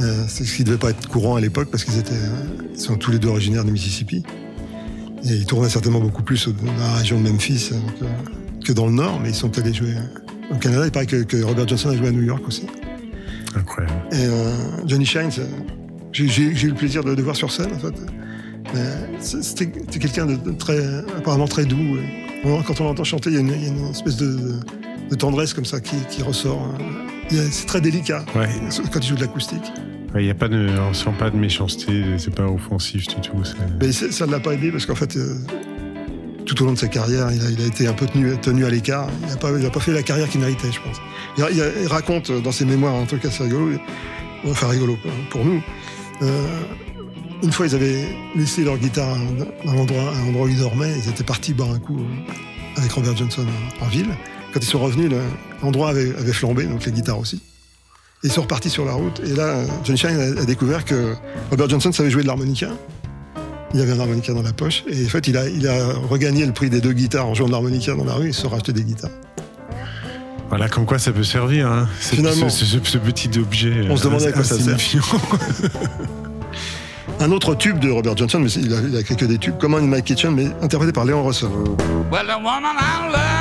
Euh, 0.00 0.24
c'est 0.28 0.44
ce 0.44 0.54
qui 0.54 0.64
devait 0.64 0.78
pas 0.78 0.90
être 0.90 1.08
courant 1.08 1.36
à 1.36 1.40
l'époque 1.40 1.68
parce 1.70 1.84
qu'ils 1.84 1.98
étaient, 1.98 2.14
ils 2.74 2.80
sont 2.80 2.96
tous 2.96 3.10
les 3.10 3.18
deux 3.18 3.28
originaires 3.28 3.64
du 3.64 3.72
Mississippi. 3.72 4.22
Et 5.24 5.34
ils 5.34 5.46
tournaient 5.46 5.68
certainement 5.68 6.00
beaucoup 6.00 6.22
plus 6.22 6.48
dans 6.48 6.72
la 6.78 6.94
région 6.94 7.20
de 7.20 7.28
Memphis 7.28 7.70
euh, 7.72 8.06
que, 8.64 8.72
dans 8.72 8.86
le 8.86 8.92
Nord, 8.92 9.20
mais 9.22 9.30
ils 9.30 9.34
sont 9.34 9.58
allés 9.58 9.74
jouer 9.74 9.94
euh, 9.94 10.54
au 10.54 10.58
Canada. 10.58 10.86
Il 10.86 10.90
paraît 10.90 11.06
que, 11.06 11.22
que 11.22 11.42
Robert 11.42 11.68
Johnson 11.68 11.90
a 11.90 11.96
joué 11.96 12.08
à 12.08 12.12
New 12.12 12.22
York 12.22 12.42
aussi. 12.46 12.66
Incroyable. 13.54 13.94
Et 14.12 14.24
euh, 14.24 14.86
Johnny 14.86 15.04
Shine, 15.04 15.30
j'ai 16.12 16.42
eu 16.42 16.68
le 16.68 16.74
plaisir 16.74 17.04
de 17.04 17.12
le 17.12 17.22
voir 17.22 17.36
sur 17.36 17.52
scène, 17.52 17.72
en 17.74 17.78
fait. 17.78 17.94
Euh, 18.76 19.06
C'était 19.20 19.66
quelqu'un 19.98 20.26
de, 20.26 20.52
très, 20.52 20.78
apparemment 21.16 21.48
très 21.48 21.64
doux. 21.64 21.98
quand 22.66 22.80
on 22.80 22.84
l'entend 22.84 23.04
chanter, 23.04 23.30
il 23.30 23.34
y 23.34 23.38
a 23.38 23.40
une, 23.40 23.48
il 23.52 23.62
y 23.62 23.66
a 23.66 23.68
une 23.68 23.90
espèce 23.90 24.16
de, 24.16 24.60
tendresse 25.18 25.52
comme 25.54 25.64
ça 25.64 25.80
qui, 25.80 25.96
qui 26.08 26.22
ressort. 26.22 26.60
hein. 26.60 26.78
C'est 27.50 27.66
très 27.66 27.80
délicat 27.80 28.24
quand 28.92 29.00
il 29.00 29.08
joue 29.08 29.14
de 29.16 29.20
l'acoustique. 29.20 29.72
Il 30.16 30.24
y 30.24 30.30
a 30.30 30.34
pas 30.34 30.48
de, 30.48 30.68
on 30.88 30.92
sent 30.92 31.10
pas 31.18 31.30
de 31.30 31.36
méchanceté, 31.36 32.02
c'est 32.18 32.34
pas 32.34 32.46
offensif 32.46 33.06
du 33.06 33.14
tout. 33.20 33.36
Mais 33.80 33.92
ça 33.92 34.26
ne 34.26 34.32
l'a 34.32 34.40
pas 34.40 34.54
aidé 34.54 34.72
parce 34.72 34.84
qu'en 34.86 34.96
fait, 34.96 35.16
euh, 35.16 35.36
tout 36.46 36.60
au 36.62 36.66
long 36.66 36.72
de 36.72 36.78
sa 36.78 36.88
carrière, 36.88 37.30
il 37.32 37.40
a, 37.46 37.50
il 37.50 37.60
a 37.62 37.66
été 37.66 37.86
un 37.86 37.92
peu 37.92 38.06
tenu, 38.06 38.36
tenu 38.38 38.64
à 38.64 38.70
l'écart. 38.70 39.08
Il 39.22 39.28
n'a 39.28 39.36
pas, 39.36 39.50
il 39.56 39.64
a 39.64 39.70
pas 39.70 39.78
fait 39.78 39.92
la 39.92 40.02
carrière 40.02 40.28
qu'il 40.28 40.40
méritait, 40.40 40.72
je 40.72 40.80
pense. 40.80 40.96
Il, 41.38 41.44
il- 41.56 41.82
il 41.82 41.86
raconte 41.86 42.32
dans 42.42 42.50
ses 42.50 42.64
mémoires 42.64 42.96
un 42.96 43.04
truc 43.06 43.24
assez 43.24 43.44
rigolo, 43.44 43.78
enfin 44.46 44.66
rigolo 44.66 44.96
pour 45.30 45.44
nous. 45.44 45.62
Euh, 46.22 46.46
une 47.42 47.52
fois, 47.52 47.66
ils 47.66 47.74
avaient 47.74 48.04
laissé 48.36 48.64
leur 48.64 48.76
guitare 48.78 49.08
à 49.08 49.70
un 49.70 49.76
endroit, 49.78 50.02
à 50.14 50.16
un 50.18 50.28
endroit 50.28 50.46
où 50.46 50.48
ils 50.48 50.58
dormaient. 50.58 50.92
Ils 51.04 51.08
étaient 51.08 51.24
partis 51.24 51.52
boire 51.54 51.70
un 51.70 51.78
coup 51.78 51.98
euh, 51.98 52.32
avec 52.78 52.90
Robert 52.92 53.16
Johnson 53.16 53.44
en 53.80 53.86
ville. 53.86 54.08
Quand 54.52 54.60
ils 54.60 54.66
sont 54.66 54.80
revenus, 54.80 55.10
le- 55.10 55.20
l'endroit 55.62 55.90
avait, 55.90 56.14
avait 56.18 56.32
flambé, 56.32 56.64
donc 56.64 56.84
les 56.84 56.92
guitares 56.92 57.18
aussi. 57.18 57.36
Et 58.22 58.26
ils 58.26 58.32
sont 58.32 58.42
repartis 58.42 58.68
sur 58.70 58.84
la 58.84 58.92
route. 58.92 59.20
Et 59.24 59.34
là, 59.34 59.64
Johnny 59.84 59.98
Shine 59.98 60.34
a, 60.38 60.40
a 60.42 60.44
découvert 60.44 60.84
que 60.84 61.14
Robert 61.50 61.68
Johnson 61.70 61.92
savait 61.92 62.10
jouer 62.10 62.22
de 62.22 62.26
l'harmonica. 62.26 62.68
Il 63.72 63.80
avait 63.80 63.92
un 63.92 64.00
harmonica 64.00 64.32
dans 64.34 64.42
la 64.42 64.52
poche. 64.52 64.82
Et 64.88 65.06
en 65.06 65.08
fait, 65.08 65.28
il 65.28 65.36
a, 65.36 65.48
il 65.48 65.66
a 65.68 65.94
regagné 66.10 66.44
le 66.44 66.52
prix 66.52 66.68
des 66.68 66.80
deux 66.80 66.92
guitares 66.92 67.26
en 67.26 67.34
jouant 67.34 67.46
de 67.46 67.52
l'harmonica 67.52 67.94
dans 67.94 68.04
la 68.04 68.14
rue. 68.14 68.28
Il 68.28 68.34
se 68.34 68.46
racheté 68.46 68.72
des 68.72 68.82
guitares. 68.82 69.10
Voilà, 70.48 70.68
comme 70.68 70.84
quoi 70.84 70.98
ça 70.98 71.12
peut 71.12 71.22
servir. 71.22 71.68
Hein. 71.70 71.88
Ce, 72.00 72.16
ce- 72.16 72.80
ce 72.84 72.98
petit 72.98 73.30
objet. 73.38 73.86
On 73.88 73.96
se 73.96 74.02
euh, 74.02 74.04
demandait 74.06 74.26
à 74.26 74.32
quoi 74.32 74.42
ça 74.44 74.58
sert. 74.58 74.76
Un 77.20 77.32
autre 77.32 77.54
tube 77.54 77.78
de 77.78 77.90
Robert 77.90 78.16
Johnson, 78.16 78.40
mais 78.40 78.50
il 78.52 78.72
a, 78.72 78.78
il 78.80 78.96
a 78.96 79.00
écrit 79.00 79.14
que 79.14 79.26
des 79.26 79.36
tubes, 79.36 79.58
Common 79.58 79.76
in 79.76 79.86
My 79.86 80.02
Kitchen, 80.02 80.34
mais 80.34 80.46
interprété 80.62 80.90
par 80.90 81.04
Léon 81.04 81.22
Russell. 81.22 81.50
Well, 82.10 82.26
the 82.26 82.42
woman 82.42 82.76
I 82.78 83.12
love, 83.12 83.40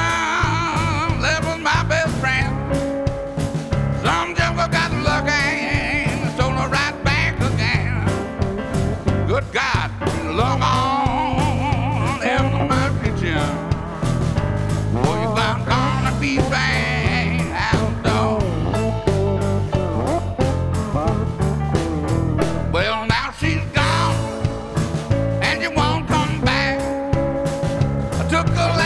I 28.40 28.44
took 28.44 28.79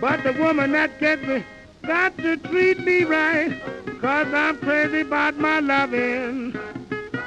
But 0.00 0.22
the 0.22 0.32
woman 0.34 0.72
that 0.72 1.00
gets 1.00 1.22
me 1.26 1.44
got 1.84 2.16
to 2.18 2.36
treat 2.36 2.78
me 2.80 3.02
right. 3.04 3.60
Cause 4.00 4.32
I'm 4.32 4.58
crazy 4.58 5.00
about 5.00 5.36
my 5.38 5.58
loving. 5.58 6.56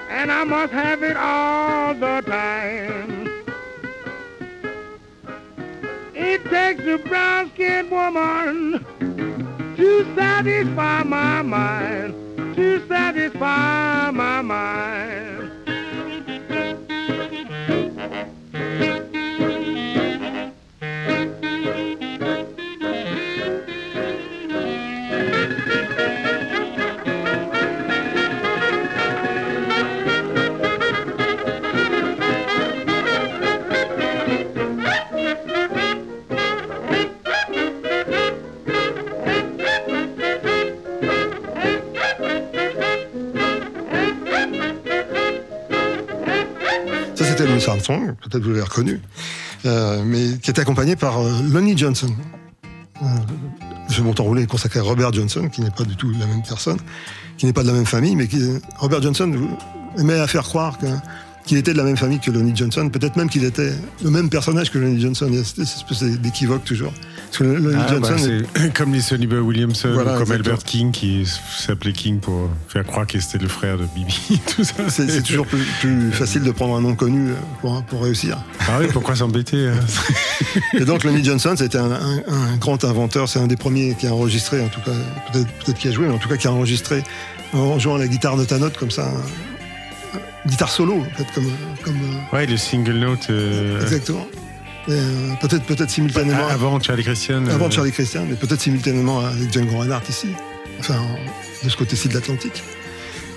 And 0.09 0.31
I 0.31 0.43
must 0.45 0.71
have 0.71 1.03
it 1.03 1.17
all 1.17 1.93
the 1.93 2.21
time. 2.21 3.29
It 6.13 6.43
takes 6.45 6.83
a 6.85 6.97
brown 7.09 7.51
skinned 7.53 7.91
woman 7.91 8.85
to 9.75 10.15
satisfy 10.15 11.03
my 11.03 11.41
mind. 11.41 12.13
To 12.55 12.87
satisfy 12.87 14.11
my 14.11 14.41
mind. 14.41 15.40
Peut-être 48.31 48.43
vous 48.43 48.51
l'avez 48.51 48.63
reconnu, 48.63 48.99
euh, 49.65 50.03
mais 50.05 50.37
qui 50.41 50.49
était 50.49 50.61
accompagné 50.61 50.95
par 50.95 51.19
euh, 51.19 51.29
Lonnie 51.51 51.77
Johnson. 51.77 52.09
Euh, 53.01 53.05
ce 53.89 54.01
montant 54.01 54.23
roulé 54.23 54.43
est 54.43 54.47
consacré 54.47 54.79
à 54.79 54.83
Robert 54.83 55.11
Johnson, 55.11 55.49
qui 55.49 55.61
n'est 55.61 55.71
pas 55.71 55.83
du 55.83 55.95
tout 55.95 56.11
la 56.11 56.25
même 56.25 56.43
personne, 56.47 56.77
qui 57.37 57.45
n'est 57.45 57.53
pas 57.53 57.63
de 57.63 57.67
la 57.67 57.73
même 57.73 57.85
famille, 57.85 58.15
mais 58.15 58.27
qui, 58.27 58.41
Robert 58.77 59.01
Johnson 59.01 59.33
aimait 59.97 60.19
à 60.19 60.27
faire 60.27 60.43
croire 60.43 60.77
qu'il 61.45 61.57
était 61.57 61.73
de 61.73 61.77
la 61.77 61.83
même 61.83 61.97
famille 61.97 62.19
que 62.19 62.31
Lonnie 62.31 62.55
Johnson, 62.55 62.89
peut-être 62.89 63.17
même 63.17 63.29
qu'il 63.29 63.43
était 63.43 63.73
le 64.03 64.09
même 64.09 64.29
personnage 64.29 64.71
que 64.71 64.77
Lonnie 64.77 65.01
Johnson. 65.01 65.27
Il 65.29 65.35
y 65.35 65.39
a 65.39 65.43
cette 65.43 65.59
espèce 65.59 66.03
d'équivoque 66.03 66.63
toujours. 66.63 66.93
Parce 67.31 67.37
que 67.43 67.73
Ah, 67.77 67.99
bah, 67.99 68.09
est- 68.65 68.73
comme 68.73 68.93
les 68.93 68.99
Sonny 68.99 69.25
Boy 69.25 69.39
Williamson, 69.39 69.91
Voilà, 69.93 70.15
ou 70.15 70.19
comme. 70.23 70.31
Albert 70.33 70.63
King 70.65 70.91
qui 70.91 71.25
s'appelait 71.57 71.93
King 71.93 72.19
pour 72.19 72.49
faire 72.67 72.83
croire 72.85 73.07
qu'il 73.07 73.21
était 73.21 73.37
le 73.37 73.47
frère 73.47 73.77
de 73.77 73.85
Bibi. 73.95 74.41
Tout 74.55 74.63
ça. 74.65 74.89
c'est 74.89 75.23
toujours 75.23 75.47
plus, 75.47 75.63
plus 75.79 76.11
facile 76.11 76.43
de 76.43 76.51
prendre 76.51 76.75
un 76.75 76.81
nom 76.81 76.93
connu 76.93 77.31
pour, 77.61 77.81
pour 77.83 78.03
réussir. 78.03 78.37
Ah 78.67 78.77
oui, 78.81 78.87
pourquoi 78.91 79.15
s'embêter 79.15 79.69
hein 79.69 79.79
Et 80.73 80.83
donc 80.83 81.03
Lonnie 81.05 81.23
Johnson, 81.23 81.55
c'était 81.57 81.77
un, 81.77 81.91
un- 81.91 82.17
un 82.27 82.57
grand 82.59 82.83
inventeur, 82.83 83.29
c'est 83.29 83.39
un 83.39 83.47
des 83.47 83.55
premiers 83.57 83.95
qui 83.95 84.07
a 84.07 84.13
enregistré, 84.13 84.61
en 84.61 84.67
tout 84.67 84.81
cas, 84.81 84.91
peut-être 85.31 85.47
peut 85.65 85.71
qui 85.73 85.87
a 85.87 85.91
joué, 85.91 86.07
mais 86.07 86.13
en 86.13 86.17
tout 86.17 86.27
cas 86.29 86.35
qui 86.37 86.47
a 86.47 86.51
enregistré 86.51 87.03
en 87.53 87.79
jouant 87.79 87.95
la 87.97 88.07
guitare 88.07 88.35
note 88.35 88.51
à 88.51 88.59
note 88.59 88.77
comme 88.77 88.91
ça, 88.91 89.09
guitare 90.45 90.69
solo, 90.69 90.99
en 90.99 91.17
fait, 91.17 91.25
comme, 91.33 91.47
comme 91.83 91.95
euh, 91.95 92.35
Ouais, 92.35 92.45
le 92.45 92.57
single 92.57 92.97
note. 92.99 93.27
euh, 93.29 93.81
exactement. 93.81 94.27
Euh, 94.89 95.33
peut-être 95.39 95.63
peut-être 95.63 95.89
simultanément 95.91 96.47
avant 96.47 96.79
Charlie 96.81 97.03
Christian. 97.03 97.45
avant 97.47 97.67
euh, 97.67 97.69
Charlie 97.69 97.91
Christian, 97.91 98.25
mais 98.27 98.35
peut-être 98.35 98.61
simultanément 98.61 99.19
avec 99.19 99.53
Django 99.53 99.77
Reinhardt 99.77 100.03
ici, 100.09 100.27
enfin 100.79 100.95
en- 100.99 101.65
de 101.65 101.69
ce 101.69 101.77
côté-ci 101.77 102.07
de 102.07 102.15
l'Atlantique. 102.15 102.63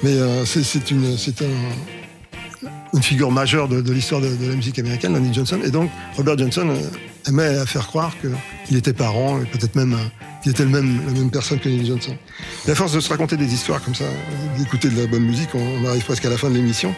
Mais 0.02 0.12
euh, 0.12 0.44
c'est 0.46 0.90
une 0.90 1.04
un- 1.04 2.66
une 2.94 3.02
figure 3.02 3.30
majeure 3.30 3.68
de, 3.68 3.80
de 3.82 3.92
l'histoire 3.92 4.20
de, 4.20 4.28
de 4.34 4.48
la 4.48 4.54
musique 4.56 4.78
américaine, 4.78 5.12
Lonnie 5.12 5.34
Johnson. 5.34 5.58
Et 5.64 5.70
donc 5.70 5.90
Robert 6.16 6.38
Johnson 6.38 6.66
aimait 7.26 7.58
à 7.58 7.66
faire 7.66 7.86
croire 7.88 8.12
qu'il 8.66 8.76
était 8.76 8.92
parent 8.92 9.40
et 9.42 9.44
peut-être 9.44 9.74
même 9.74 9.96
qu'il 10.42 10.52
était 10.52 10.62
le 10.64 10.70
même, 10.70 11.00
la 11.06 11.12
même 11.12 11.30
personne 11.30 11.58
que 11.58 11.68
Lonnie 11.68 11.86
Johnson. 11.86 12.16
Et 12.66 12.70
à 12.70 12.74
force 12.74 12.92
de 12.92 13.00
se 13.00 13.08
raconter 13.10 13.36
des 13.36 13.52
histoires 13.52 13.82
comme 13.82 13.94
ça, 13.94 14.04
d'écouter 14.58 14.88
de 14.88 14.98
la 15.00 15.06
bonne 15.08 15.24
musique, 15.24 15.48
on, 15.54 15.58
on 15.82 15.88
arrive 15.88 16.04
presque 16.04 16.24
à 16.24 16.30
la 16.30 16.38
fin 16.38 16.48
de 16.48 16.54
l'émission. 16.54 16.94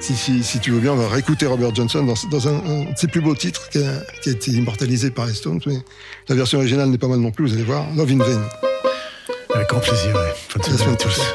Si, 0.00 0.14
si, 0.14 0.42
si 0.44 0.58
tu 0.60 0.70
veux 0.70 0.80
bien, 0.80 0.92
on 0.92 0.96
va 0.96 1.08
réécouter 1.08 1.46
Robert 1.46 1.74
Johnson 1.74 2.02
dans, 2.04 2.14
dans 2.30 2.48
un, 2.48 2.54
un 2.54 2.84
de 2.92 2.96
ses 2.96 3.08
plus 3.08 3.20
beaux 3.20 3.34
titres 3.34 3.68
qui 3.68 3.78
a, 3.78 4.00
qui 4.22 4.28
a 4.30 4.32
été 4.32 4.52
immortalisé 4.52 5.10
par 5.10 5.26
les 5.26 5.34
Stones. 5.34 5.60
Mais 5.66 5.78
la 6.28 6.34
version 6.36 6.58
originale 6.58 6.88
n'est 6.88 6.98
pas 6.98 7.08
mal 7.08 7.18
non 7.18 7.30
plus, 7.32 7.46
vous 7.46 7.54
allez 7.54 7.64
voir. 7.64 7.84
Love 7.96 8.10
in 8.12 8.18
Vain. 8.18 8.42
Avec 9.54 9.68
grand 9.68 9.80
plaisir, 9.80 10.14
ouais. 10.14 10.34
Bonne 10.54 10.74
À 10.74 10.78
semaine 10.78 10.94
à 10.94 10.96
tous. 10.96 11.08
prochaine. 11.08 11.34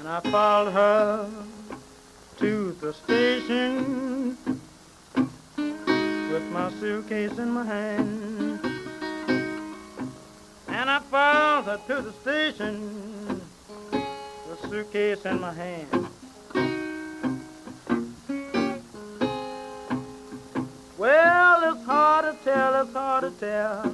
And 0.00 0.08
I 0.08 0.20
followed 0.30 0.72
her 0.72 1.26
to 2.38 2.76
the 2.80 2.92
station 2.94 4.36
with 5.16 6.44
my 6.52 6.70
suitcase 6.80 7.38
in 7.38 7.50
my 7.52 7.64
hand. 7.66 8.47
And 10.78 10.88
I 10.88 11.00
followed 11.00 11.64
her 11.64 11.80
to 11.88 12.02
the 12.02 12.12
station 12.12 13.42
a 13.92 14.68
suitcase 14.68 15.24
in 15.24 15.40
my 15.40 15.52
hand. 15.52 16.08
Well, 20.96 21.74
it's 21.74 21.84
hard 21.84 22.26
to 22.26 22.44
tell, 22.44 22.80
it's 22.80 22.92
hard 22.92 23.24
to 23.24 23.30
tell 23.40 23.92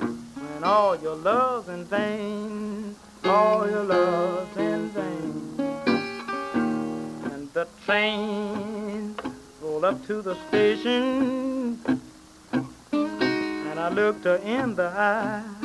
when 0.00 0.64
all 0.64 0.96
your 0.96 1.16
love's 1.16 1.70
in 1.70 1.86
vain, 1.86 2.94
all 3.24 3.66
your 3.66 3.84
love's 3.84 4.54
in 4.58 4.90
vain. 4.90 5.54
And 7.32 7.50
the 7.54 7.66
train 7.86 9.16
rolled 9.62 9.86
up 9.86 10.06
to 10.08 10.20
the 10.20 10.36
station, 10.48 11.80
and 12.92 13.80
I 13.80 13.88
looked 13.88 14.24
her 14.24 14.36
in 14.36 14.74
the 14.74 14.88
eye. 14.88 15.57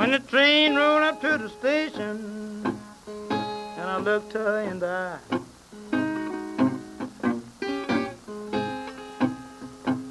When 0.00 0.12
the 0.12 0.18
train 0.18 0.76
rolled 0.76 1.02
up 1.02 1.20
to 1.20 1.36
the 1.36 1.50
station, 1.50 2.64
and 3.28 3.86
I 3.86 3.98
looked 3.98 4.32
her 4.32 4.60
in 4.60 4.78
the 4.78 4.88
eye. 4.88 5.18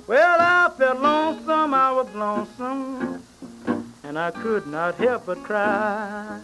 Well, 0.05 0.37
I 0.39 0.69
felt 0.77 0.99
lonesome, 0.99 1.73
I 1.73 1.91
was 1.91 2.13
lonesome, 2.13 3.23
and 4.03 4.19
I 4.19 4.29
could 4.29 4.67
not 4.67 4.93
help 4.93 5.25
but 5.25 5.41
cry. 5.43 6.39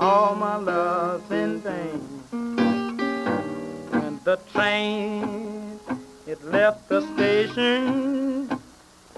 All 0.00 0.34
my 0.34 0.56
love's 0.56 1.30
in 1.30 1.60
vain. 1.60 2.00
And 3.92 4.24
the 4.24 4.38
train, 4.54 5.78
it 6.26 6.42
left 6.46 6.88
the 6.88 7.02
station 7.12 8.48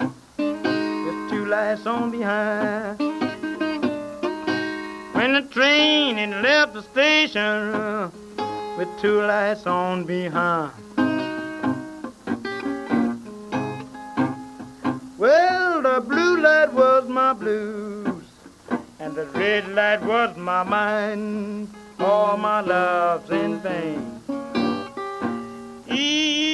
with 0.00 1.30
two 1.30 1.46
lights 1.46 1.86
on 1.86 2.10
behind. 2.10 3.07
When 5.18 5.32
the 5.32 5.42
train, 5.42 6.16
it 6.16 6.30
left 6.44 6.74
the 6.74 6.82
station 6.82 8.12
with 8.78 8.88
two 9.00 9.20
lights 9.22 9.66
on 9.66 10.04
behind. 10.04 10.70
Well, 15.18 15.82
the 15.82 16.00
blue 16.06 16.36
light 16.40 16.72
was 16.72 17.08
my 17.08 17.32
blues, 17.32 18.22
and 19.00 19.16
the 19.16 19.26
red 19.34 19.66
light 19.74 20.04
was 20.04 20.36
my 20.36 20.62
mind. 20.62 21.68
All 21.98 22.36
my 22.36 22.60
love's 22.60 23.28
in 23.32 23.58
vain. 23.58 24.20
Ee, 25.90 26.47